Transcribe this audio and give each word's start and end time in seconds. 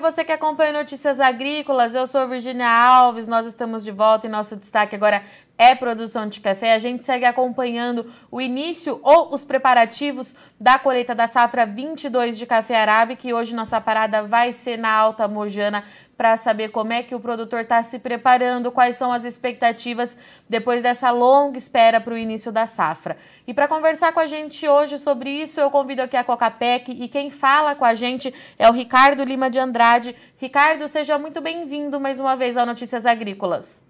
para 0.00 0.10
você 0.10 0.24
que 0.24 0.32
acompanha 0.32 0.74
Notícias 0.74 1.20
Agrícolas. 1.20 1.94
Eu 1.94 2.06
sou 2.06 2.28
Virginia 2.28 2.68
Alves, 2.68 3.26
nós 3.26 3.46
estamos 3.46 3.82
de 3.82 3.90
volta 3.90 4.26
e 4.26 4.30
nosso 4.30 4.54
destaque 4.54 4.94
agora 4.94 5.22
é 5.56 5.74
produção 5.74 6.28
de 6.28 6.38
café. 6.38 6.74
A 6.74 6.78
gente 6.78 7.02
segue 7.02 7.24
acompanhando 7.24 8.12
o 8.30 8.38
início 8.38 9.00
ou 9.02 9.34
os 9.34 9.42
preparativos 9.42 10.36
da 10.60 10.78
colheita 10.78 11.14
da 11.14 11.26
safra 11.26 11.64
22 11.64 12.36
de 12.36 12.44
café 12.44 12.76
arábica, 12.76 13.22
que 13.22 13.32
hoje 13.32 13.54
nossa 13.54 13.80
parada 13.80 14.22
vai 14.22 14.52
ser 14.52 14.76
na 14.76 14.92
Alta 14.92 15.26
Mojana 15.26 15.82
para 16.16 16.36
saber 16.36 16.70
como 16.70 16.92
é 16.92 17.02
que 17.02 17.14
o 17.14 17.20
produtor 17.20 17.60
está 17.60 17.82
se 17.82 17.98
preparando, 17.98 18.72
quais 18.72 18.96
são 18.96 19.12
as 19.12 19.24
expectativas 19.24 20.16
depois 20.48 20.82
dessa 20.82 21.10
longa 21.10 21.58
espera 21.58 22.00
para 22.00 22.14
o 22.14 22.16
início 22.16 22.50
da 22.50 22.66
safra. 22.66 23.18
E 23.46 23.52
para 23.52 23.68
conversar 23.68 24.12
com 24.12 24.20
a 24.20 24.26
gente 24.26 24.66
hoje 24.66 24.98
sobre 24.98 25.30
isso, 25.30 25.60
eu 25.60 25.70
convido 25.70 26.02
aqui 26.02 26.16
a 26.16 26.24
Cocapec 26.24 26.90
e 26.90 27.06
quem 27.08 27.30
fala 27.30 27.74
com 27.74 27.84
a 27.84 27.94
gente 27.94 28.34
é 28.58 28.68
o 28.68 28.72
Ricardo 28.72 29.22
Lima 29.22 29.50
de 29.50 29.58
Andrade. 29.58 30.16
Ricardo, 30.38 30.88
seja 30.88 31.18
muito 31.18 31.40
bem-vindo 31.40 32.00
mais 32.00 32.18
uma 32.18 32.34
vez 32.34 32.56
ao 32.56 32.64
Notícias 32.64 33.04
Agrícolas. 33.04 33.84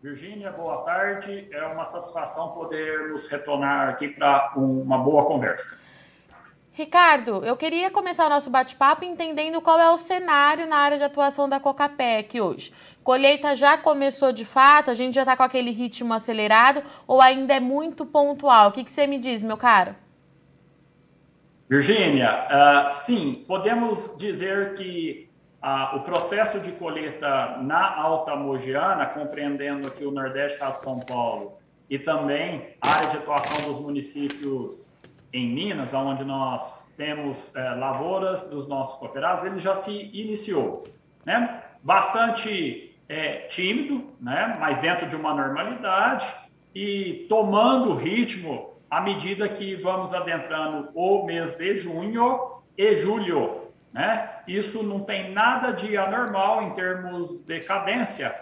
Virgínia, 0.00 0.52
boa 0.52 0.82
tarde. 0.84 1.48
É 1.50 1.66
uma 1.66 1.84
satisfação 1.84 2.52
podermos 2.52 3.28
retornar 3.28 3.88
aqui 3.88 4.08
para 4.08 4.52
uma 4.56 4.96
boa 4.96 5.26
conversa. 5.26 5.87
Ricardo, 6.78 7.44
eu 7.44 7.56
queria 7.56 7.90
começar 7.90 8.26
o 8.26 8.28
nosso 8.28 8.50
bate-papo 8.50 9.04
entendendo 9.04 9.60
qual 9.60 9.80
é 9.80 9.90
o 9.90 9.98
cenário 9.98 10.64
na 10.64 10.76
área 10.76 10.96
de 10.96 11.02
atuação 11.02 11.48
da 11.48 11.58
Cocapec 11.58 12.40
hoje. 12.40 12.72
Colheita 13.02 13.56
já 13.56 13.76
começou 13.76 14.30
de 14.30 14.44
fato? 14.44 14.88
A 14.88 14.94
gente 14.94 15.12
já 15.12 15.22
está 15.22 15.36
com 15.36 15.42
aquele 15.42 15.72
ritmo 15.72 16.14
acelerado 16.14 16.84
ou 17.04 17.20
ainda 17.20 17.52
é 17.52 17.58
muito 17.58 18.06
pontual? 18.06 18.68
O 18.68 18.72
que, 18.72 18.84
que 18.84 18.92
você 18.92 19.08
me 19.08 19.18
diz, 19.18 19.42
meu 19.42 19.56
caro? 19.56 19.96
Virgínia, 21.68 22.46
uh, 22.46 22.90
sim, 22.92 23.44
podemos 23.48 24.16
dizer 24.16 24.74
que 24.74 25.28
uh, 25.60 25.96
o 25.96 26.00
processo 26.02 26.60
de 26.60 26.70
colheita 26.70 27.56
na 27.60 27.96
Alta 27.96 28.36
Mogiana, 28.36 29.04
compreendendo 29.04 29.88
aqui 29.88 30.04
o 30.04 30.12
Nordeste 30.12 30.64
de 30.64 30.78
São 30.78 31.00
Paulo 31.00 31.58
e 31.90 31.98
também 31.98 32.76
a 32.80 32.88
área 32.88 33.08
de 33.08 33.16
atuação 33.16 33.68
dos 33.68 33.80
municípios 33.80 34.96
em 35.32 35.48
Minas, 35.48 35.92
onde 35.92 36.24
nós 36.24 36.92
temos 36.96 37.54
é, 37.54 37.74
lavouras 37.74 38.44
dos 38.44 38.66
nossos 38.66 38.98
cooperados, 38.98 39.44
ele 39.44 39.58
já 39.58 39.74
se 39.76 40.10
iniciou, 40.12 40.84
né? 41.24 41.62
Bastante 41.82 42.96
é, 43.08 43.46
tímido, 43.48 44.12
né? 44.20 44.56
Mas 44.58 44.78
dentro 44.78 45.06
de 45.06 45.16
uma 45.16 45.34
normalidade 45.34 46.26
e 46.74 47.26
tomando 47.28 47.94
ritmo 47.94 48.74
à 48.90 49.00
medida 49.00 49.48
que 49.48 49.76
vamos 49.76 50.14
adentrando 50.14 50.90
o 50.94 51.24
mês 51.24 51.56
de 51.56 51.76
junho 51.76 52.62
e 52.76 52.94
julho, 52.94 53.68
né? 53.92 54.30
Isso 54.46 54.82
não 54.82 55.00
tem 55.00 55.32
nada 55.32 55.72
de 55.72 55.96
anormal 55.96 56.62
em 56.62 56.70
termos 56.72 57.44
de 57.44 57.60
cadência, 57.60 58.34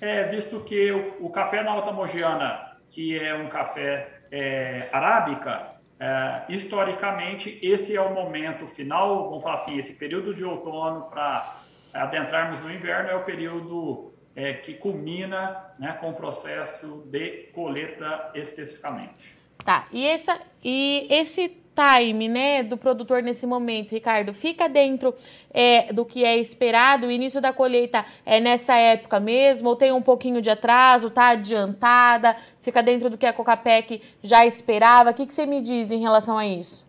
é, 0.00 0.24
visto 0.24 0.60
que 0.60 0.92
o, 0.92 1.26
o 1.26 1.30
café 1.30 1.62
na 1.62 1.70
Alta 1.70 1.92
Mogiana, 1.92 2.76
que 2.90 3.18
é 3.18 3.34
um 3.34 3.48
café 3.48 4.20
é, 4.30 4.88
arábica, 4.92 5.73
é, 5.98 6.44
historicamente, 6.48 7.58
esse 7.62 7.96
é 7.96 8.00
o 8.00 8.12
momento 8.12 8.66
final, 8.66 9.28
vamos 9.28 9.42
falar 9.42 9.56
assim, 9.56 9.78
esse 9.78 9.94
período 9.94 10.34
de 10.34 10.44
outono 10.44 11.02
para 11.02 11.60
adentrarmos 11.92 12.60
no 12.60 12.72
inverno 12.72 13.10
é 13.10 13.14
o 13.14 13.24
período 13.24 14.12
é, 14.34 14.54
que 14.54 14.74
culmina 14.74 15.72
né, 15.78 15.92
com 16.00 16.10
o 16.10 16.14
processo 16.14 17.04
de 17.06 17.48
colheita 17.54 18.32
especificamente. 18.34 19.36
Tá, 19.64 19.86
e, 19.92 20.06
essa, 20.06 20.40
e 20.62 21.06
esse 21.08 21.63
time 21.74 22.28
né, 22.28 22.62
do 22.62 22.76
produtor 22.76 23.22
nesse 23.22 23.46
momento, 23.46 23.92
Ricardo, 23.92 24.32
fica 24.32 24.68
dentro 24.68 25.14
é, 25.52 25.92
do 25.92 26.04
que 26.04 26.24
é 26.24 26.36
esperado? 26.36 27.06
O 27.06 27.10
início 27.10 27.40
da 27.40 27.52
colheita 27.52 28.04
é 28.24 28.40
nessa 28.40 28.74
época 28.74 29.18
mesmo? 29.18 29.68
Ou 29.68 29.76
tem 29.76 29.92
um 29.92 30.02
pouquinho 30.02 30.40
de 30.40 30.50
atraso? 30.50 31.08
Está 31.08 31.28
adiantada? 31.30 32.36
Fica 32.60 32.82
dentro 32.82 33.10
do 33.10 33.18
que 33.18 33.26
a 33.26 33.32
Cocapec 33.32 34.00
já 34.22 34.46
esperava? 34.46 35.10
O 35.10 35.14
que, 35.14 35.26
que 35.26 35.34
você 35.34 35.46
me 35.46 35.60
diz 35.60 35.90
em 35.90 36.00
relação 36.00 36.38
a 36.38 36.46
isso? 36.46 36.86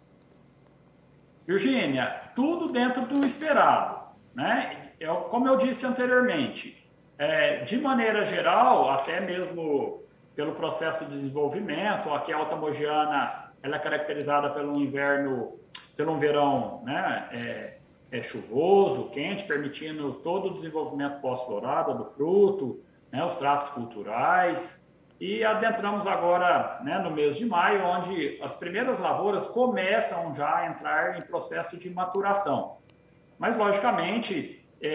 Virgínia, 1.48 2.32
tudo 2.36 2.72
dentro 2.72 3.06
do 3.06 3.26
esperado. 3.26 4.06
Né? 4.34 4.92
Eu, 5.00 5.16
como 5.16 5.48
eu 5.48 5.58
disse 5.58 5.86
anteriormente, 5.86 6.86
é, 7.18 7.64
de 7.64 7.78
maneira 7.78 8.24
geral, 8.26 8.90
até 8.90 9.20
mesmo 9.20 10.04
pelo 10.36 10.54
processo 10.54 11.06
de 11.06 11.12
desenvolvimento, 11.12 12.14
aqui 12.14 12.34
a 12.34 12.38
Alta 12.38 12.56
Mogiana 12.56 13.45
ela 13.66 13.78
é 13.78 13.80
caracterizada 13.80 14.52
pelo 14.52 14.80
inverno, 14.80 15.60
pelo 15.98 16.14
um 16.14 16.20
verão 16.20 16.84
né, 16.84 17.28
é, 17.32 17.78
é 18.16 18.22
chuvoso, 18.22 19.10
quente, 19.10 19.44
permitindo 19.44 20.14
todo 20.14 20.50
o 20.50 20.54
desenvolvimento 20.54 21.20
pós-florada 21.20 21.92
do 21.96 22.06
fruto, 22.06 22.80
né, 23.12 23.26
os 23.26 23.36
tratos 23.38 23.70
culturais. 23.70 24.80
E 25.20 25.44
adentramos 25.44 26.06
agora 26.06 26.80
né, 26.84 27.00
no 27.00 27.10
mês 27.10 27.38
de 27.38 27.46
maio, 27.46 27.84
onde 27.88 28.40
as 28.40 28.54
primeiras 28.54 29.00
lavouras 29.00 29.48
começam 29.48 30.36
já 30.36 30.58
a 30.58 30.68
entrar 30.68 31.18
em 31.18 31.24
processo 31.24 31.76
de 31.76 31.90
maturação. 31.90 32.78
Mas, 33.40 33.56
logicamente, 33.56 34.64
é, 34.80 34.90
é, 34.90 34.94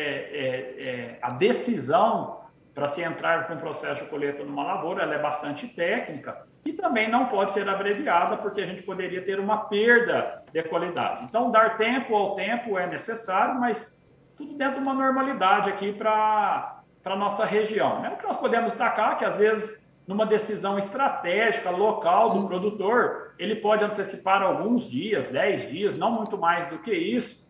é, 0.78 1.19
a 1.20 1.30
decisão 1.30 2.39
para 2.75 2.86
se 2.86 3.03
entrar 3.03 3.47
com 3.47 3.54
o 3.54 3.58
processo 3.58 4.04
de 4.04 4.10
colheita 4.10 4.44
numa 4.44 4.64
lavoura 4.64 5.03
ela 5.03 5.14
é 5.14 5.19
bastante 5.19 5.66
técnica, 5.69 6.48
e 6.64 6.72
também 6.72 7.10
não 7.10 7.26
pode 7.26 7.53
ser 7.53 7.69
abreviada, 7.69 8.36
porque 8.36 8.60
a 8.60 8.66
gente 8.66 8.82
poderia 8.82 9.22
ter 9.22 9.41
uma 9.41 9.64
perda 9.64 10.42
de 10.53 10.62
qualidade. 10.64 11.25
Então, 11.25 11.50
dar 11.50 11.76
tempo 11.78 12.14
ao 12.14 12.34
tempo 12.34 12.78
é 12.78 12.86
necessário, 12.86 13.59
mas 13.59 13.98
tudo 14.36 14.54
dentro 14.54 14.75
de 14.76 14.80
uma 14.80 14.94
normalidade 14.94 15.70
aqui 15.70 15.92
para 15.92 16.82
a 17.04 17.16
nossa 17.16 17.44
região. 17.44 18.00
Né? 18.00 18.10
O 18.10 18.16
que 18.16 18.26
nós 18.26 18.36
podemos 18.36 18.72
destacar 18.72 19.12
é 19.12 19.14
que, 19.16 19.25
às 19.25 19.38
vezes, 19.38 19.86
numa 20.06 20.26
decisão 20.26 20.78
estratégica 20.78 21.70
local 21.70 22.30
do 22.30 22.47
produtor, 22.47 23.34
ele 23.38 23.56
pode 23.56 23.84
antecipar 23.84 24.42
alguns 24.42 24.88
dias, 24.88 25.26
10 25.26 25.70
dias, 25.70 25.97
não 25.97 26.10
muito 26.12 26.36
mais 26.36 26.66
do 26.66 26.78
que 26.78 26.92
isso, 26.92 27.48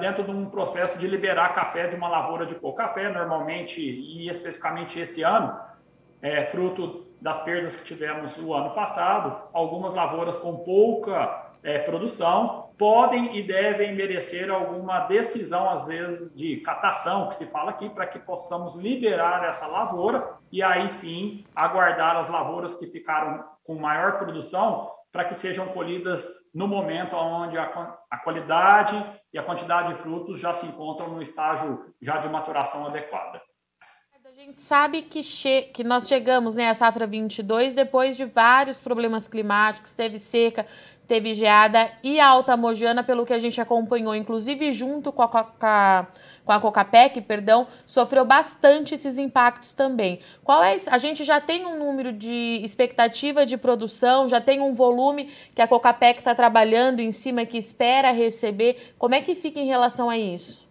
dentro 0.00 0.22
de 0.22 0.30
um 0.30 0.46
processo 0.46 0.98
de 0.98 1.06
liberar 1.06 1.54
café 1.54 1.88
de 1.88 1.96
uma 1.96 2.08
lavoura 2.08 2.46
de 2.46 2.54
pouco 2.54 2.78
café, 2.78 3.10
normalmente 3.10 3.80
e 3.80 4.28
especificamente 4.28 5.00
esse 5.00 5.22
ano, 5.22 5.58
é, 6.22 6.46
fruto 6.46 7.04
das 7.20 7.42
perdas 7.42 7.74
que 7.74 7.84
tivemos 7.84 8.36
no 8.36 8.54
ano 8.54 8.70
passado, 8.74 9.48
algumas 9.52 9.94
lavouras 9.94 10.36
com 10.36 10.58
pouca 10.58 11.50
é, 11.62 11.78
produção 11.78 12.70
podem 12.76 13.36
e 13.36 13.42
devem 13.42 13.94
merecer 13.94 14.50
alguma 14.50 15.00
decisão, 15.00 15.70
às 15.70 15.86
vezes, 15.86 16.36
de 16.36 16.58
catação, 16.58 17.28
que 17.28 17.34
se 17.34 17.46
fala 17.46 17.70
aqui, 17.70 17.88
para 17.88 18.06
que 18.06 18.18
possamos 18.18 18.74
liberar 18.74 19.44
essa 19.44 19.66
lavoura 19.66 20.34
e 20.52 20.62
aí 20.62 20.88
sim 20.88 21.44
aguardar 21.54 22.16
as 22.16 22.28
lavouras 22.28 22.74
que 22.74 22.86
ficaram 22.86 23.44
com 23.64 23.74
maior 23.76 24.18
produção 24.18 24.90
para 25.10 25.24
que 25.24 25.34
sejam 25.34 25.66
colhidas 25.68 26.28
no 26.54 26.68
momento 26.68 27.16
onde 27.16 27.58
a, 27.58 27.98
a 28.10 28.18
qualidade 28.18 28.94
e 29.32 29.38
a 29.38 29.42
quantidade 29.42 29.88
de 29.88 29.94
frutos 29.96 30.38
já 30.38 30.54
se 30.54 30.64
encontram 30.66 31.08
no 31.08 31.20
estágio 31.20 31.92
já 32.00 32.18
de 32.18 32.28
maturação 32.28 32.86
adequada. 32.86 33.42
Gente 34.36 34.62
sabe 34.62 35.00
que, 35.02 35.22
che 35.22 35.62
que 35.72 35.84
nós 35.84 36.08
chegamos 36.08 36.56
né, 36.56 36.68
à 36.68 36.74
safra 36.74 37.06
22 37.06 37.72
depois 37.72 38.16
de 38.16 38.24
vários 38.24 38.80
problemas 38.80 39.28
climáticos, 39.28 39.94
teve 39.94 40.18
seca, 40.18 40.66
teve 41.06 41.34
geada 41.34 41.90
e 42.02 42.18
Alta 42.18 42.56
Mogiana, 42.56 43.02
pelo 43.02 43.26
que 43.26 43.32
a 43.32 43.38
gente 43.38 43.60
acompanhou, 43.60 44.14
inclusive 44.14 44.72
junto 44.72 45.12
com 45.12 45.22
a, 45.22 45.28
Coca, 45.28 46.08
com 46.44 46.52
a 46.52 46.60
Cocapec, 46.60 47.20
perdão, 47.22 47.66
sofreu 47.86 48.24
bastante 48.24 48.94
esses 48.94 49.18
impactos 49.18 49.72
também. 49.72 50.20
Qual 50.42 50.62
é? 50.62 50.76
A 50.88 50.98
gente 50.98 51.24
já 51.24 51.40
tem 51.40 51.66
um 51.66 51.78
número 51.78 52.12
de 52.12 52.60
expectativa 52.62 53.44
de 53.44 53.56
produção, 53.56 54.28
já 54.28 54.40
tem 54.40 54.60
um 54.60 54.74
volume 54.74 55.32
que 55.54 55.62
a 55.62 55.68
Cocapec 55.68 56.20
está 56.20 56.34
trabalhando 56.34 57.00
em 57.00 57.12
cima 57.12 57.44
que 57.44 57.58
espera 57.58 58.10
receber. 58.10 58.94
Como 58.98 59.14
é 59.14 59.20
que 59.20 59.34
fica 59.34 59.60
em 59.60 59.66
relação 59.66 60.08
a 60.08 60.16
isso? 60.16 60.64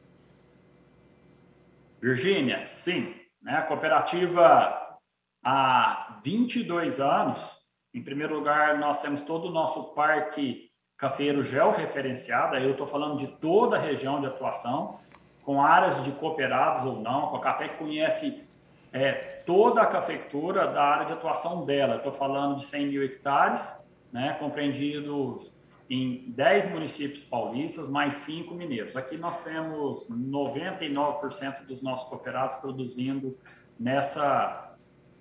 Virgínia, 2.01 2.65
sim. 2.65 3.15
Né? 3.41 3.53
A 3.53 3.61
cooperativa, 3.61 4.99
há 5.43 6.19
22 6.23 6.99
anos, 6.99 7.62
em 7.93 8.01
primeiro 8.01 8.35
lugar, 8.35 8.79
nós 8.79 9.01
temos 9.01 9.21
todo 9.21 9.47
o 9.47 9.51
nosso 9.51 9.93
parque 9.93 10.71
cafeiro 10.97 11.43
georreferenciado, 11.43 12.55
eu 12.55 12.71
estou 12.71 12.87
falando 12.87 13.17
de 13.17 13.27
toda 13.27 13.75
a 13.75 13.79
região 13.79 14.19
de 14.19 14.25
atuação, 14.25 14.99
com 15.43 15.61
áreas 15.61 16.03
de 16.03 16.11
cooperados 16.11 16.85
ou 16.85 17.01
não, 17.01 17.25
a 17.25 17.29
Cocapec 17.29 17.77
conhece 17.77 18.47
é, 18.91 19.11
toda 19.45 19.81
a 19.81 19.85
cafeicultura 19.85 20.67
da 20.67 20.81
área 20.81 21.05
de 21.05 21.13
atuação 21.13 21.65
dela, 21.65 21.97
estou 21.97 22.13
falando 22.13 22.55
de 22.55 22.65
100 22.65 22.87
mil 22.87 23.03
hectares, 23.03 23.77
né, 24.11 24.37
compreendidos 24.39 25.51
em 25.89 26.31
10 26.31 26.71
municípios 26.71 27.23
paulistas, 27.25 27.89
mais 27.89 28.13
5 28.15 28.53
mineiros. 28.53 28.95
Aqui 28.95 29.17
nós 29.17 29.43
temos 29.43 30.07
99% 30.09 31.65
dos 31.65 31.81
nossos 31.81 32.07
cooperados 32.07 32.55
produzindo 32.55 33.37
nessa, 33.77 34.75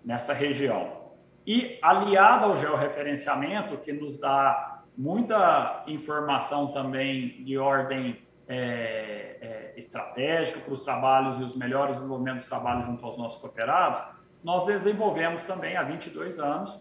nessa 0.05 0.33
região. 0.33 1.02
E 1.47 1.79
aliado 1.83 2.47
ao 2.47 2.57
georreferenciamento, 2.57 3.77
que 3.79 3.93
nos 3.93 4.19
dá 4.19 4.83
muita 4.97 5.85
informação 5.87 6.69
também 6.69 7.43
de 7.45 7.59
ordem 7.59 8.23
é, 8.47 9.37
é, 9.41 9.73
estratégica 9.77 10.61
para 10.61 10.73
os 10.73 10.85
trabalhos 10.85 11.39
e 11.39 11.43
os 11.43 11.57
melhores 11.57 11.97
desenvolvimentos 11.97 12.43
dos 12.43 12.49
trabalhos 12.49 12.85
junto 12.85 13.05
aos 13.05 13.17
nossos 13.17 13.41
cooperados, 13.41 14.01
nós 14.45 14.65
desenvolvemos 14.67 15.43
também 15.43 15.77
há 15.77 15.83
22 15.83 16.39
anos 16.39 16.79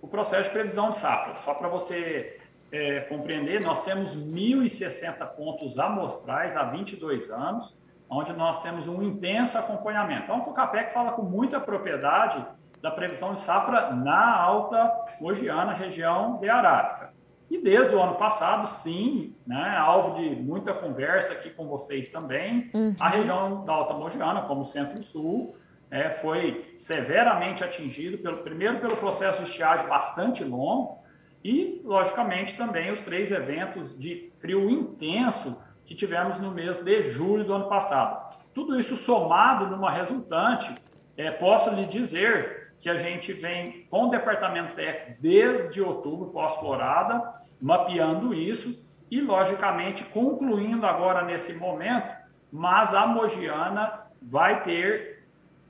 o 0.00 0.08
processo 0.08 0.48
de 0.48 0.50
previsão 0.50 0.90
de 0.90 0.96
safra. 0.96 1.34
Só 1.36 1.54
para 1.54 1.68
você 1.68 2.40
é, 2.72 3.00
compreender, 3.00 3.60
nós 3.60 3.84
temos 3.84 4.16
1.060 4.16 5.24
pontos 5.28 5.78
amostrais 5.78 6.56
há 6.56 6.64
22 6.64 7.30
anos, 7.30 7.76
onde 8.10 8.32
nós 8.32 8.60
temos 8.60 8.88
um 8.88 9.02
intenso 9.02 9.56
acompanhamento. 9.56 10.24
Então, 10.24 10.40
o 10.40 10.52
CAPEC 10.52 10.92
fala 10.92 11.12
com 11.12 11.22
muita 11.22 11.60
propriedade 11.60 12.44
da 12.82 12.90
previsão 12.90 13.32
de 13.32 13.40
safra 13.40 13.94
na 13.94 14.36
Alta 14.36 14.92
Mogiana, 15.20 15.72
região 15.72 16.38
de 16.38 16.50
Arábica. 16.50 17.12
E 17.48 17.58
desde 17.58 17.94
o 17.94 18.02
ano 18.02 18.14
passado, 18.14 18.66
sim, 18.66 19.36
né, 19.46 19.76
alvo 19.76 20.18
de 20.18 20.34
muita 20.36 20.72
conversa 20.72 21.34
aqui 21.34 21.50
com 21.50 21.68
vocês 21.68 22.08
também, 22.08 22.70
uhum. 22.74 22.96
a 22.98 23.08
região 23.08 23.64
da 23.64 23.72
Alta 23.74 23.94
Mogiana, 23.94 24.42
como 24.42 24.64
Centro-Sul, 24.64 25.54
é, 25.90 26.10
foi 26.10 26.74
severamente 26.78 27.62
atingido, 27.62 28.18
pelo, 28.18 28.38
primeiro 28.38 28.78
pelo 28.78 28.96
processo 28.96 29.42
de 29.42 29.50
estiagem 29.50 29.86
bastante 29.86 30.42
longo 30.42 31.02
e, 31.44 31.82
logicamente, 31.84 32.56
também 32.56 32.90
os 32.90 33.02
três 33.02 33.30
eventos 33.30 33.96
de 33.98 34.32
frio 34.38 34.70
intenso 34.70 35.56
que 35.84 35.94
tivemos 35.94 36.40
no 36.40 36.50
mês 36.50 36.82
de 36.82 37.02
julho 37.12 37.44
do 37.44 37.52
ano 37.52 37.68
passado. 37.68 38.34
Tudo 38.54 38.80
isso 38.80 38.96
somado 38.96 39.66
numa 39.66 39.90
resultante, 39.90 40.74
é, 41.18 41.30
posso 41.30 41.68
lhe 41.70 41.84
dizer 41.84 42.61
que 42.82 42.90
a 42.90 42.96
gente 42.96 43.32
vem 43.32 43.86
com 43.88 44.06
o 44.06 44.10
departamento 44.10 44.74
técnico 44.74 45.22
desde 45.22 45.80
outubro, 45.80 46.30
pós-florada, 46.30 47.32
mapeando 47.60 48.34
isso 48.34 48.84
e, 49.08 49.20
logicamente, 49.20 50.02
concluindo 50.02 50.84
agora 50.84 51.24
nesse 51.24 51.54
momento, 51.54 52.12
mas 52.50 52.92
a 52.92 53.06
Mogiana 53.06 54.00
vai 54.20 54.64
ter 54.64 55.24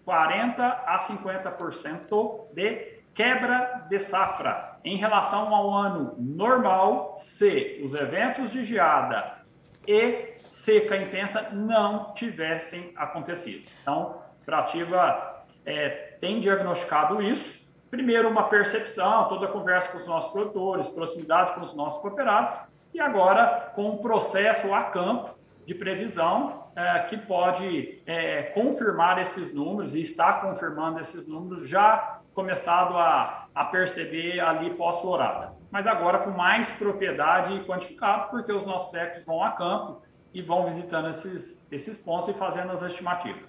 40 0.07 0.65
a 0.65 0.97
50% 0.97 2.47
de 2.55 3.03
quebra 3.13 3.87
de 3.91 3.99
safra 4.01 4.79
em 4.83 4.97
relação 4.97 5.55
ao 5.55 5.71
ano 5.71 6.15
normal, 6.19 7.17
se 7.19 7.79
os 7.85 7.93
eventos 7.93 8.51
de 8.51 8.65
geada 8.65 9.37
e 9.87 10.33
seca 10.49 10.97
intensa 10.97 11.51
não 11.53 12.15
tivessem 12.15 12.91
acontecido. 12.97 13.67
Então, 13.83 14.23
a 14.49 14.59
Ativa 14.59 15.45
é, 15.67 16.12
tem 16.23 16.39
diagnosticado 16.39 17.21
isso. 17.21 17.61
Primeiro, 17.91 18.29
uma 18.29 18.45
percepção, 18.45 19.29
toda 19.29 19.47
a 19.47 19.49
conversa 19.49 19.91
com 19.91 19.99
os 19.99 20.07
nossos 20.07 20.31
produtores, 20.31 20.89
proximidade 20.89 21.53
com 21.53 21.61
os 21.61 21.75
nossos 21.75 22.01
cooperados, 22.01 22.55
e 22.95 23.01
agora 23.01 23.73
com 23.75 23.91
um 23.91 23.97
processo 23.97 24.73
a 24.73 24.85
campo 24.85 25.35
de 25.67 25.75
previsão 25.75 26.69
é, 26.77 27.01
que 27.01 27.17
pode 27.17 28.01
é, 28.07 28.45
confirmar 28.55 29.19
esses 29.19 29.53
números 29.53 29.97
e 29.97 30.01
está 30.01 30.35
confirmando 30.35 31.01
esses 31.01 31.27
números 31.27 31.69
já 31.69 32.21
começado 32.33 32.97
a, 32.97 33.49
a 33.53 33.65
perceber 33.65 34.39
ali 34.39 34.71
pós-florada. 34.75 35.53
Mas 35.73 35.89
agora 35.89 36.21
com 36.21 36.31
mais 36.31 36.71
propriedade 36.71 37.53
e 37.53 37.65
quantificado, 37.65 38.31
porque 38.31 38.53
os 38.53 38.65
nossos 38.65 38.93
técnicos 38.93 39.25
vão 39.25 39.43
a 39.43 39.51
campo 39.51 40.03
e 40.33 40.41
vão 40.41 40.67
visitando 40.67 41.09
esses, 41.09 41.67
esses 41.73 41.99
pontos 41.99 42.29
e 42.29 42.33
fazendo 42.33 42.71
as 42.71 42.81
estimativas. 42.81 43.43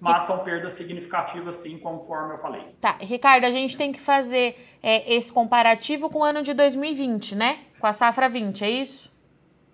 Mas 0.00 0.22
são 0.24 0.38
perdas 0.38 0.72
significativas, 0.74 1.56
sim, 1.56 1.76
conforme 1.76 2.34
eu 2.34 2.38
falei. 2.38 2.62
Tá, 2.80 2.96
Ricardo, 3.00 3.44
a 3.44 3.50
gente 3.50 3.76
tem 3.76 3.92
que 3.92 4.00
fazer 4.00 4.56
é, 4.82 5.12
esse 5.12 5.32
comparativo 5.32 6.08
com 6.08 6.20
o 6.20 6.24
ano 6.24 6.42
de 6.42 6.54
2020, 6.54 7.34
né? 7.34 7.58
Com 7.80 7.86
a 7.86 7.92
safra 7.92 8.28
20, 8.28 8.64
é 8.64 8.70
isso? 8.70 9.12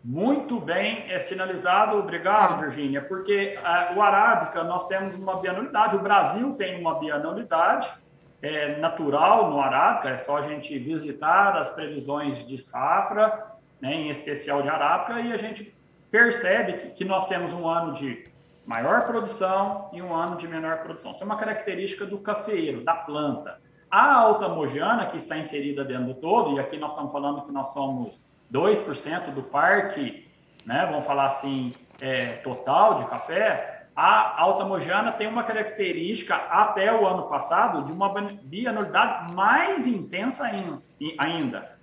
Muito 0.02 0.60
bem 0.60 1.10
é 1.10 1.18
sinalizado, 1.18 1.96
obrigado, 1.96 2.60
Virgínia, 2.60 3.00
porque 3.00 3.58
uh, 3.58 3.96
o 3.96 4.02
Arábica 4.02 4.62
nós 4.62 4.86
temos 4.86 5.14
uma 5.14 5.40
bianualidade, 5.40 5.96
o 5.96 6.00
Brasil 6.00 6.52
tem 6.54 6.78
uma 6.78 6.98
bianualidade 6.98 7.90
é, 8.42 8.76
natural 8.76 9.50
no 9.50 9.58
Arábica, 9.58 10.10
é 10.10 10.18
só 10.18 10.36
a 10.36 10.42
gente 10.42 10.78
visitar 10.78 11.56
as 11.56 11.70
previsões 11.70 12.46
de 12.46 12.58
safra, 12.58 13.46
né, 13.80 13.94
em 13.94 14.10
especial 14.10 14.60
de 14.60 14.68
Arábica, 14.68 15.18
e 15.20 15.32
a 15.32 15.36
gente 15.38 15.74
percebe 16.10 16.74
que, 16.74 16.88
que 16.90 17.04
nós 17.06 17.26
temos 17.26 17.54
um 17.54 17.66
ano 17.66 17.94
de 17.94 18.28
maior 18.66 19.06
produção 19.06 19.90
e 19.92 20.00
um 20.00 20.14
ano 20.14 20.36
de 20.36 20.48
menor 20.48 20.78
produção. 20.78 21.10
Isso 21.10 21.22
é 21.22 21.26
uma 21.26 21.36
característica 21.36 22.06
do 22.06 22.18
cafeiro, 22.18 22.82
da 22.82 22.94
planta. 22.94 23.60
A 23.90 24.14
alta 24.14 24.48
mogiana, 24.48 25.06
que 25.06 25.16
está 25.16 25.36
inserida 25.38 25.84
dentro 25.84 26.06
do 26.06 26.14
todo, 26.14 26.56
e 26.56 26.60
aqui 26.60 26.76
nós 26.76 26.90
estamos 26.90 27.12
falando 27.12 27.42
que 27.42 27.52
nós 27.52 27.72
somos 27.72 28.20
2% 28.52 29.32
do 29.32 29.42
parque, 29.42 30.28
né, 30.64 30.86
vamos 30.90 31.06
falar 31.06 31.26
assim, 31.26 31.72
é, 32.00 32.32
total 32.38 32.94
de 32.96 33.06
café, 33.06 33.74
a 33.94 34.42
Alta 34.42 34.64
Mojana 34.64 35.12
tem 35.12 35.28
uma 35.28 35.44
característica 35.44 36.34
até 36.34 36.92
o 36.92 37.06
ano 37.06 37.28
passado 37.28 37.84
de 37.84 37.92
uma 37.92 38.12
bianualidade 38.42 39.32
mais 39.32 39.86
intensa 39.86 40.44
ainda, 41.18 41.76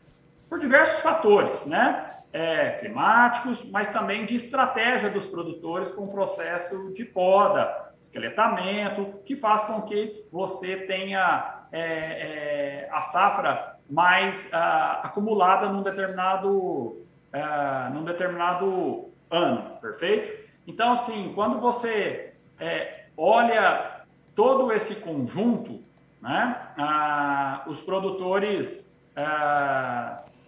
por 0.49 0.59
diversos 0.59 0.99
fatores, 0.99 1.65
né? 1.65 2.10
É, 2.33 2.71
climáticos, 2.79 3.69
mas 3.69 3.89
também 3.89 4.25
de 4.25 4.35
estratégia 4.35 5.09
dos 5.09 5.25
produtores 5.25 5.91
com 5.91 6.05
o 6.05 6.11
processo 6.11 6.93
de 6.93 7.03
poda, 7.03 7.91
esqueletamento, 7.99 9.19
que 9.25 9.35
faz 9.35 9.65
com 9.65 9.81
que 9.81 10.25
você 10.31 10.77
tenha 10.77 11.65
é, 11.71 11.81
é, 11.81 12.89
a 12.89 13.01
safra 13.01 13.71
mais 13.91 14.45
uh, 14.45 15.05
acumulada 15.05 15.69
num 15.69 15.81
determinado, 15.81 16.49
uh, 16.49 17.93
num 17.93 18.05
determinado 18.05 19.09
ano, 19.29 19.77
perfeito? 19.81 20.31
Então, 20.65 20.93
assim, 20.93 21.33
quando 21.35 21.59
você 21.59 22.33
é, 22.57 23.05
olha 23.17 24.05
todo 24.33 24.71
esse 24.71 24.95
conjunto, 24.95 25.81
né, 26.21 26.57
uh, 26.77 27.69
os 27.69 27.81
produtores, 27.81 28.89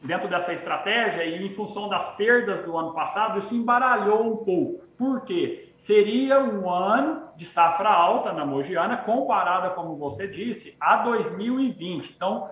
dentro 0.03 0.27
dessa 0.27 0.53
estratégia 0.53 1.23
e 1.23 1.45
em 1.45 1.49
função 1.49 1.87
das 1.87 2.15
perdas 2.15 2.61
do 2.63 2.77
ano 2.77 2.93
passado, 2.93 3.39
isso 3.39 3.55
embaralhou 3.55 4.33
um 4.33 4.37
pouco. 4.37 4.83
Por 4.97 5.21
quê? 5.21 5.73
Seria 5.77 6.39
um 6.39 6.69
ano 6.69 7.29
de 7.35 7.45
safra 7.45 7.89
alta 7.89 8.33
na 8.33 8.45
Mogiana, 8.45 8.97
comparada, 8.97 9.69
como 9.69 9.95
você 9.95 10.27
disse, 10.27 10.75
a 10.79 10.97
2020. 10.97 12.13
Então, 12.15 12.49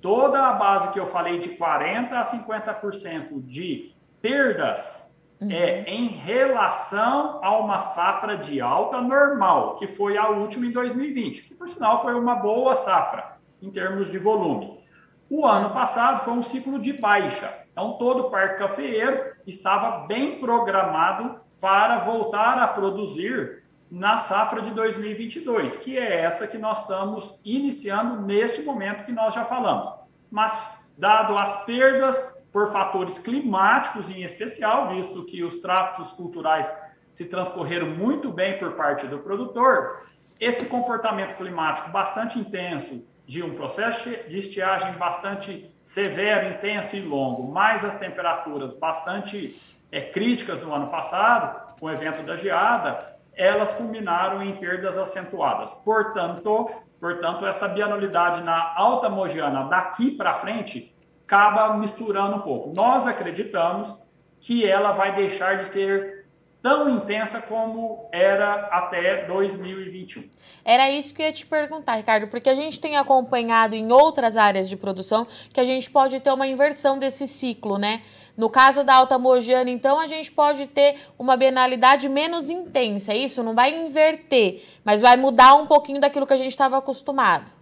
toda 0.00 0.48
a 0.48 0.52
base 0.52 0.90
que 0.90 0.98
eu 0.98 1.06
falei 1.06 1.38
de 1.38 1.50
40% 1.50 2.12
a 2.12 2.22
50% 2.22 3.42
de 3.44 3.94
perdas 4.20 5.14
uhum. 5.40 5.50
é 5.50 5.84
em 5.84 6.08
relação 6.08 7.40
a 7.42 7.58
uma 7.58 7.78
safra 7.78 8.36
de 8.36 8.60
alta 8.60 9.00
normal, 9.00 9.76
que 9.76 9.86
foi 9.86 10.16
a 10.16 10.28
última 10.28 10.66
em 10.66 10.72
2020, 10.72 11.42
que 11.42 11.54
por 11.54 11.68
sinal 11.68 12.02
foi 12.02 12.14
uma 12.14 12.36
boa 12.36 12.74
safra 12.74 13.36
em 13.62 13.70
termos 13.70 14.10
de 14.10 14.18
volume. 14.18 14.85
O 15.28 15.44
ano 15.44 15.70
passado 15.70 16.24
foi 16.24 16.32
um 16.34 16.42
ciclo 16.42 16.78
de 16.78 16.92
baixa, 16.92 17.52
então 17.72 17.94
todo 17.98 18.26
o 18.26 18.30
parque 18.30 18.58
cafeeiro 18.58 19.32
estava 19.46 20.06
bem 20.06 20.38
programado 20.38 21.40
para 21.60 21.98
voltar 21.98 22.58
a 22.58 22.68
produzir 22.68 23.64
na 23.90 24.16
safra 24.16 24.62
de 24.62 24.70
2022, 24.70 25.76
que 25.78 25.98
é 25.98 26.22
essa 26.22 26.46
que 26.46 26.58
nós 26.58 26.80
estamos 26.80 27.40
iniciando 27.44 28.22
neste 28.22 28.62
momento 28.62 29.04
que 29.04 29.12
nós 29.12 29.34
já 29.34 29.44
falamos. 29.44 29.92
Mas, 30.30 30.72
dado 30.96 31.36
as 31.36 31.64
perdas 31.64 32.34
por 32.52 32.70
fatores 32.70 33.18
climáticos 33.18 34.08
em 34.10 34.22
especial, 34.22 34.88
visto 34.88 35.24
que 35.24 35.42
os 35.42 35.56
tratos 35.56 36.12
culturais 36.12 36.72
se 37.14 37.26
transcorreram 37.26 37.88
muito 37.90 38.30
bem 38.30 38.58
por 38.58 38.72
parte 38.72 39.06
do 39.06 39.18
produtor, 39.18 40.06
esse 40.38 40.66
comportamento 40.66 41.36
climático 41.36 41.90
bastante 41.90 42.38
intenso, 42.38 43.04
de 43.26 43.42
um 43.42 43.54
processo 43.54 44.08
de 44.08 44.38
estiagem 44.38 44.92
bastante 44.92 45.68
severo, 45.82 46.48
intenso 46.48 46.94
e 46.94 47.00
longo, 47.00 47.52
mais 47.52 47.84
as 47.84 47.94
temperaturas 47.94 48.72
bastante 48.72 49.60
é, 49.90 50.00
críticas 50.00 50.62
no 50.62 50.72
ano 50.72 50.88
passado, 50.88 51.74
com 51.78 51.86
o 51.86 51.90
evento 51.90 52.22
da 52.22 52.36
geada, 52.36 52.98
elas 53.34 53.72
culminaram 53.72 54.42
em 54.42 54.56
perdas 54.56 54.96
acentuadas. 54.96 55.74
Portanto, 55.74 56.70
portanto 57.00 57.44
essa 57.46 57.68
bianualidade 57.68 58.42
na 58.42 58.74
alta 58.76 59.08
mogiana 59.08 59.64
daqui 59.64 60.12
para 60.12 60.34
frente 60.34 60.94
acaba 61.24 61.76
misturando 61.76 62.36
um 62.36 62.40
pouco. 62.40 62.72
Nós 62.74 63.06
acreditamos 63.06 63.94
que 64.40 64.64
ela 64.64 64.92
vai 64.92 65.16
deixar 65.16 65.58
de 65.58 65.66
ser 65.66 66.25
tão 66.66 66.90
intensa 66.90 67.40
como 67.40 68.08
era 68.10 68.66
até 68.72 69.24
2021. 69.24 70.24
Era 70.64 70.90
isso 70.90 71.14
que 71.14 71.22
eu 71.22 71.26
ia 71.26 71.32
te 71.32 71.46
perguntar, 71.46 71.94
Ricardo, 71.94 72.26
porque 72.26 72.50
a 72.50 72.56
gente 72.56 72.80
tem 72.80 72.96
acompanhado 72.96 73.76
em 73.76 73.92
outras 73.92 74.36
áreas 74.36 74.68
de 74.68 74.76
produção 74.76 75.28
que 75.52 75.60
a 75.60 75.64
gente 75.64 75.88
pode 75.88 76.18
ter 76.18 76.32
uma 76.32 76.44
inversão 76.44 76.98
desse 76.98 77.28
ciclo, 77.28 77.78
né? 77.78 78.02
No 78.36 78.50
caso 78.50 78.82
da 78.82 78.96
alta 78.96 79.16
mogiana, 79.16 79.70
então, 79.70 80.00
a 80.00 80.08
gente 80.08 80.32
pode 80.32 80.66
ter 80.66 80.96
uma 81.16 81.36
bienalidade 81.36 82.08
menos 82.08 82.50
intensa, 82.50 83.12
é 83.12 83.16
isso? 83.16 83.44
Não 83.44 83.54
vai 83.54 83.72
inverter, 83.72 84.64
mas 84.84 85.00
vai 85.00 85.16
mudar 85.16 85.54
um 85.54 85.68
pouquinho 85.68 86.00
daquilo 86.00 86.26
que 86.26 86.34
a 86.34 86.36
gente 86.36 86.50
estava 86.50 86.76
acostumado. 86.76 87.52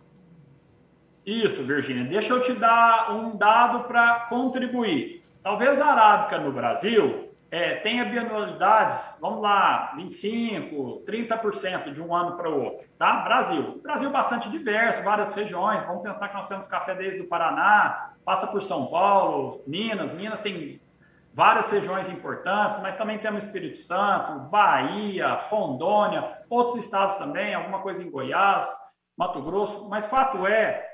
Isso, 1.27 1.63
Virgínia. 1.63 2.05
Deixa 2.05 2.33
eu 2.33 2.41
te 2.41 2.55
dar 2.55 3.15
um 3.15 3.37
dado 3.37 3.85
para 3.85 4.21
contribuir. 4.31 5.23
Talvez 5.43 5.79
a 5.79 5.89
arábica 5.89 6.39
no 6.39 6.51
Brasil 6.51 7.34
é, 7.55 7.77
tenha 7.77 8.05
bianualidades, 8.05 9.17
vamos 9.21 9.41
lá, 9.41 9.95
25%, 9.97 11.05
30% 11.05 11.93
de 11.93 12.03
um 12.03 12.13
ano 12.13 12.37
para 12.37 12.51
o 12.51 12.65
outro, 12.65 12.89
tá? 12.99 13.19
Brasil. 13.21 13.81
Brasil 13.81 14.11
bastante 14.11 14.51
diverso, 14.51 15.05
várias 15.05 15.33
regiões. 15.33 15.87
Vamos 15.87 16.03
pensar 16.03 16.27
que 16.27 16.35
nós 16.35 16.49
temos 16.49 16.67
café 16.67 16.97
desde 16.97 17.23
o 17.23 17.29
Paraná, 17.29 18.11
passa 18.25 18.49
por 18.49 18.61
São 18.61 18.87
Paulo, 18.87 19.63
Minas. 19.69 20.13
Minas 20.13 20.41
tem 20.41 20.81
várias 21.33 21.71
regiões 21.71 22.09
importantes, 22.09 22.77
mas 22.83 22.97
também 22.97 23.19
temos 23.19 23.45
Espírito 23.45 23.79
Santo, 23.79 24.41
Bahia, 24.51 25.35
Rondônia, 25.49 26.39
outros 26.51 26.75
estados 26.75 27.15
também, 27.15 27.55
alguma 27.55 27.79
coisa 27.79 28.03
em 28.03 28.11
Goiás, 28.11 28.69
Mato 29.17 29.41
Grosso. 29.41 29.89
Mas 29.89 30.07
fato 30.07 30.45
é, 30.45 30.85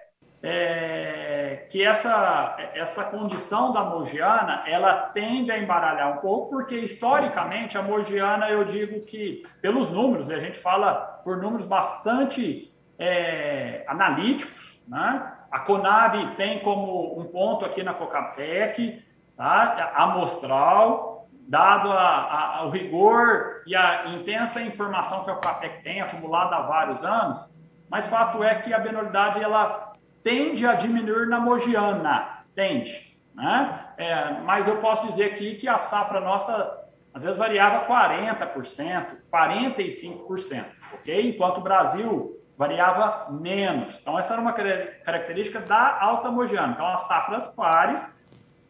é 0.43 1.67
que 1.71 1.85
essa, 1.85 2.57
essa 2.75 3.05
condição 3.05 3.73
da 3.73 3.85
mogiana, 3.85 4.65
ela 4.67 4.95
tende 4.95 5.53
a 5.53 5.59
embaralhar 5.59 6.17
um 6.17 6.21
pouco, 6.21 6.51
porque 6.51 6.77
historicamente 6.77 7.79
a 7.79 7.83
mogiana, 7.83 8.51
eu 8.51 8.65
digo 8.65 9.03
que, 9.03 9.43
pelos 9.61 9.91
números, 9.91 10.31
a 10.31 10.39
gente 10.39 10.59
fala 10.59 11.21
por 11.23 11.37
números 11.37 11.65
bastante 11.65 12.75
é, 12.99 13.85
analíticos, 13.87 14.83
né? 14.89 15.33
A 15.51 15.61
Conab 15.61 16.37
tem 16.37 16.61
como 16.61 17.19
um 17.19 17.25
ponto 17.25 17.65
aqui 17.65 17.83
na 17.83 17.93
Cocapec, 17.93 19.03
tá? 19.37 19.93
amostral, 19.97 21.29
dado 21.49 21.91
a, 21.91 22.59
a, 22.59 22.65
o 22.67 22.71
rigor 22.71 23.63
e 23.67 23.75
a 23.75 24.07
intensa 24.11 24.63
informação 24.63 25.25
que 25.25 25.31
a 25.33 25.37
CAPEC 25.37 25.83
tem 25.83 26.01
acumulada 26.01 26.55
há 26.55 26.63
vários 26.63 27.05
anos, 27.05 27.51
mas 27.91 28.07
fato 28.07 28.45
é 28.45 28.55
que 28.55 28.73
a 28.73 28.81
penalidade 28.81 29.43
ela 29.43 29.90
tende 30.23 30.67
a 30.67 30.75
diminuir 30.75 31.27
na 31.27 31.41
Mogiana, 31.41 32.45
tende. 32.55 33.17
Né? 33.35 33.87
É, 33.97 34.41
mas 34.45 34.69
eu 34.69 34.77
posso 34.77 35.07
dizer 35.07 35.25
aqui 35.25 35.55
que 35.55 35.69
a 35.69 35.79
safra 35.79 36.21
nossa 36.21 36.79
às 37.13 37.25
vezes 37.25 37.39
variava 37.39 37.87
40%, 37.87 39.07
45%, 39.33 40.65
ok? 40.95 41.31
Enquanto 41.31 41.59
o 41.59 41.61
Brasil 41.61 42.41
variava 42.57 43.31
menos. 43.31 43.99
Então, 44.01 44.19
essa 44.19 44.35
era 44.35 44.43
uma 44.43 44.53
característica 44.53 45.61
da 45.61 45.99
alta 45.99 46.31
mogiana. 46.31 46.75
Então, 46.75 46.87
as 46.87 47.01
safras 47.01 47.49
pares 47.49 48.15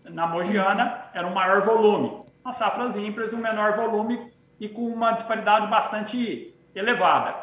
na 0.04 0.26
Mogiana 0.26 1.06
era 1.12 1.26
um 1.26 1.34
maior 1.34 1.60
volume. 1.60 2.22
As 2.44 2.54
safras 2.54 2.96
ímpares, 2.96 3.32
um 3.32 3.38
menor 3.38 3.74
volume 3.74 4.32
e 4.60 4.68
com 4.68 4.86
uma 4.86 5.12
disparidade 5.12 5.66
bastante 5.66 6.54
elevada. 6.74 7.34